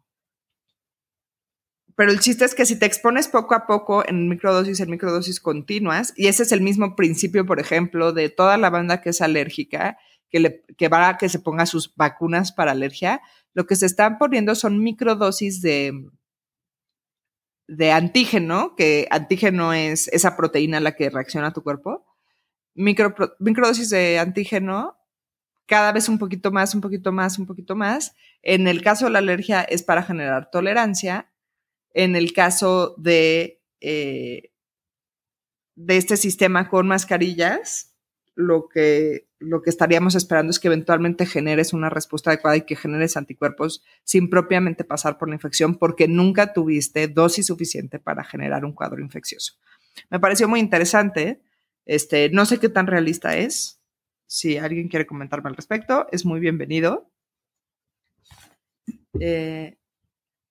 Pero 1.97 2.13
el 2.13 2.21
chiste 2.21 2.45
es 2.45 2.55
que 2.55 2.67
si 2.67 2.79
te 2.79 2.85
expones 2.85 3.27
poco 3.27 3.55
a 3.55 3.67
poco 3.67 4.07
en 4.07 4.29
microdosis, 4.29 4.81
en 4.81 4.91
microdosis 4.91 5.41
continuas, 5.41 6.13
y 6.15 6.27
ese 6.27 6.43
es 6.43 6.53
el 6.53 6.61
mismo 6.61 6.95
principio, 6.95 7.47
por 7.47 7.59
ejemplo, 7.59 8.13
de 8.13 8.29
toda 8.29 8.59
la 8.59 8.69
banda 8.69 9.01
que 9.01 9.11
es 9.11 9.23
alérgica, 9.23 9.99
que, 10.29 10.41
le, 10.41 10.63
que 10.77 10.89
va 10.89 11.09
a 11.09 11.17
que 11.17 11.31
se 11.31 11.39
ponga 11.39 11.65
sus 11.65 11.95
vacunas 11.97 12.53
para 12.53 12.73
alergia, 12.73 13.23
lo 13.55 13.67
que 13.67 13.77
se 13.77 13.87
están 13.87 14.19
poniendo 14.19 14.55
son 14.55 14.83
microdosis 14.83 15.63
de, 15.63 16.11
de 17.69 17.93
antígeno, 17.93 18.75
que 18.77 19.07
antígeno 19.11 19.73
es 19.73 20.09
esa 20.09 20.37
proteína 20.37 20.79
a 20.79 20.81
la 20.81 20.97
que 20.97 21.11
reacciona 21.11 21.53
tu 21.53 21.63
cuerpo. 21.63 22.07
Micro, 22.75 23.15
microdosis 23.39 23.91
de 23.91 24.19
antígeno, 24.19 24.97
cada 25.67 25.93
vez 25.93 26.09
un 26.09 26.19
poquito 26.19 26.51
más, 26.51 26.75
un 26.75 26.81
poquito 26.81 27.13
más, 27.13 27.39
un 27.39 27.47
poquito 27.47 27.75
más. 27.75 28.15
En 28.43 28.69
el 28.69 28.83
caso 28.83 29.07
de 29.07 29.13
la 29.13 29.19
alergia 29.19 29.63
es 29.63 29.83
para 29.83 30.03
generar 30.03 30.51
tolerancia 30.51 31.31
en 31.97 32.15
el 32.15 32.35
caso 32.35 32.95
de, 32.99 33.63
eh, 33.81 34.53
de 35.75 35.97
este 35.97 36.19
sistema 36.19 36.69
con 36.69 36.87
mascarillas, 36.87 37.96
lo 38.37 38.69
que, 38.69 39.27
lo 39.39 39.63
que 39.63 39.71
estaríamos 39.71 40.15
esperando 40.15 40.51
es 40.51 40.61
que 40.61 40.69
eventualmente 40.69 41.27
generes 41.27 41.73
una 41.73 41.91
respuesta 41.91 42.31
adecuada 42.31 42.59
y 42.59 42.67
que 42.67 42.77
generes 42.77 43.17
anticuerpos 43.17 43.83
sin 44.05 44.31
propiamente 44.31 44.85
pasar 44.85 45.19
por 45.19 45.29
la 45.29 45.35
infección 45.35 45.75
porque 45.75 46.07
nunca 46.07 46.53
tuviste 46.53 47.09
dosis 47.09 47.47
suficiente 47.47 47.99
para 47.99 48.23
generar 48.23 48.65
un 48.65 48.73
cuadro 48.73 49.01
infeccioso. 49.01 49.55
Me 50.11 50.21
pareció 50.21 50.47
muy 50.49 50.61
interesante. 50.61 51.41
Este, 51.87 52.29
no 52.31 52.45
sé 52.45 52.61
qué 52.61 52.69
tan 52.69 52.87
realista 52.87 53.37
es. 53.37 53.81
Si 54.27 54.59
alguien 54.59 54.89
quiere 54.89 55.07
comentarme 55.07 55.49
al 55.49 55.57
respecto, 55.57 56.07
es 56.13 56.27
muy 56.27 56.39
bienvenido. 56.39 57.11
Eh, 59.19 59.79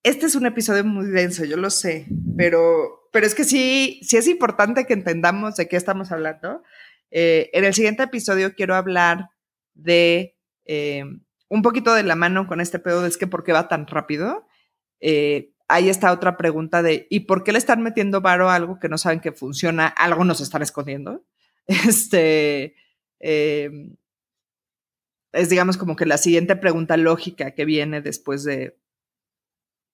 este 0.01 0.25
es 0.27 0.35
un 0.35 0.45
episodio 0.45 0.83
muy 0.83 1.07
denso, 1.07 1.45
yo 1.45 1.57
lo 1.57 1.69
sé, 1.69 2.05
pero, 2.37 3.09
pero 3.11 3.25
es 3.25 3.33
que 3.33 3.43
sí, 3.43 3.99
sí 4.03 4.17
es 4.17 4.27
importante 4.27 4.85
que 4.85 4.93
entendamos 4.93 5.55
de 5.55 5.67
qué 5.67 5.77
estamos 5.77 6.11
hablando. 6.11 6.63
Eh, 7.11 7.49
en 7.53 7.65
el 7.65 7.73
siguiente 7.73 8.03
episodio 8.03 8.53
quiero 8.55 8.75
hablar 8.75 9.29
de 9.73 10.37
eh, 10.65 11.03
un 11.49 11.61
poquito 11.61 11.93
de 11.93 12.03
la 12.03 12.15
mano 12.15 12.47
con 12.47 12.61
este 12.61 12.79
pedo 12.79 13.01
de 13.01 13.07
es 13.07 13.17
que 13.17 13.27
por 13.27 13.43
qué 13.43 13.53
va 13.53 13.67
tan 13.67 13.87
rápido. 13.87 14.47
Eh, 14.99 15.51
ahí 15.67 15.89
está 15.89 16.11
otra 16.11 16.37
pregunta 16.37 16.81
de 16.81 17.07
¿y 17.09 17.21
por 17.21 17.43
qué 17.43 17.51
le 17.51 17.57
están 17.57 17.81
metiendo 17.81 18.21
varo 18.21 18.49
a 18.49 18.55
algo 18.55 18.79
que 18.79 18.89
no 18.89 18.97
saben 18.97 19.19
que 19.19 19.31
funciona? 19.31 19.87
Algo 19.87 20.23
nos 20.23 20.41
están 20.41 20.61
escondiendo. 20.61 21.23
Este 21.67 22.75
es 23.19 23.89
digamos 25.49 25.77
como 25.77 25.95
que 25.95 26.05
la 26.05 26.17
siguiente 26.17 26.55
pregunta 26.55 26.95
lógica 26.95 27.51
que 27.51 27.65
viene 27.65 28.01
después 28.01 28.43
de 28.43 28.77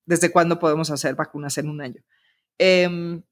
desde 0.05 0.31
cuándo 0.31 0.59
podemos 0.59 0.91
hacer 0.91 1.15
vacunas 1.15 1.57
en 1.57 1.69
un 1.69 1.81
año. 1.81 2.03
Em, 2.57 3.23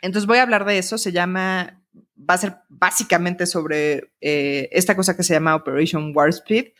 entonces 0.00 0.26
voy 0.26 0.38
a 0.38 0.42
hablar 0.42 0.64
de 0.64 0.78
eso, 0.78 0.98
se 0.98 1.12
llama, 1.12 1.82
va 2.18 2.34
a 2.34 2.38
ser 2.38 2.56
básicamente 2.68 3.46
sobre 3.46 4.12
eh, 4.20 4.68
esta 4.72 4.94
cosa 4.96 5.16
que 5.16 5.22
se 5.22 5.34
llama 5.34 5.56
Operation 5.56 6.12
Warp 6.14 6.30
Speed, 6.30 6.72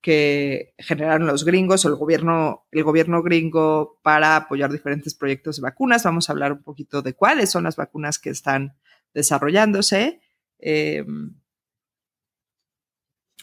que 0.00 0.74
generaron 0.78 1.26
los 1.26 1.44
gringos 1.44 1.84
o 1.84 1.88
el 1.88 1.96
gobierno, 1.96 2.66
el 2.70 2.84
gobierno 2.84 3.22
gringo 3.22 3.98
para 4.02 4.36
apoyar 4.36 4.70
diferentes 4.70 5.14
proyectos 5.14 5.56
de 5.56 5.62
vacunas. 5.62 6.04
Vamos 6.04 6.28
a 6.28 6.32
hablar 6.32 6.52
un 6.52 6.62
poquito 6.62 7.02
de 7.02 7.14
cuáles 7.14 7.50
son 7.50 7.64
las 7.64 7.76
vacunas 7.76 8.18
que 8.18 8.30
están 8.30 8.76
desarrollándose. 9.12 10.20
Em, 10.58 11.34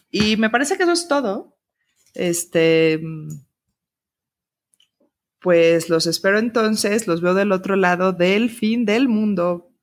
y 0.09 0.37
me 0.37 0.49
parece 0.49 0.77
que 0.77 0.83
eso 0.83 0.93
es 0.93 1.07
todo. 1.07 1.57
Este, 2.13 3.01
pues 5.45 5.89
los 5.89 6.07
espero 6.07 6.39
entonces, 6.39 7.05
los 7.05 7.21
veo 7.21 7.35
del 7.35 7.51
otro 7.51 7.75
lado 7.75 8.13
del 8.13 8.49
fin 8.49 8.83
del 8.83 9.07
mundo. 9.07 9.74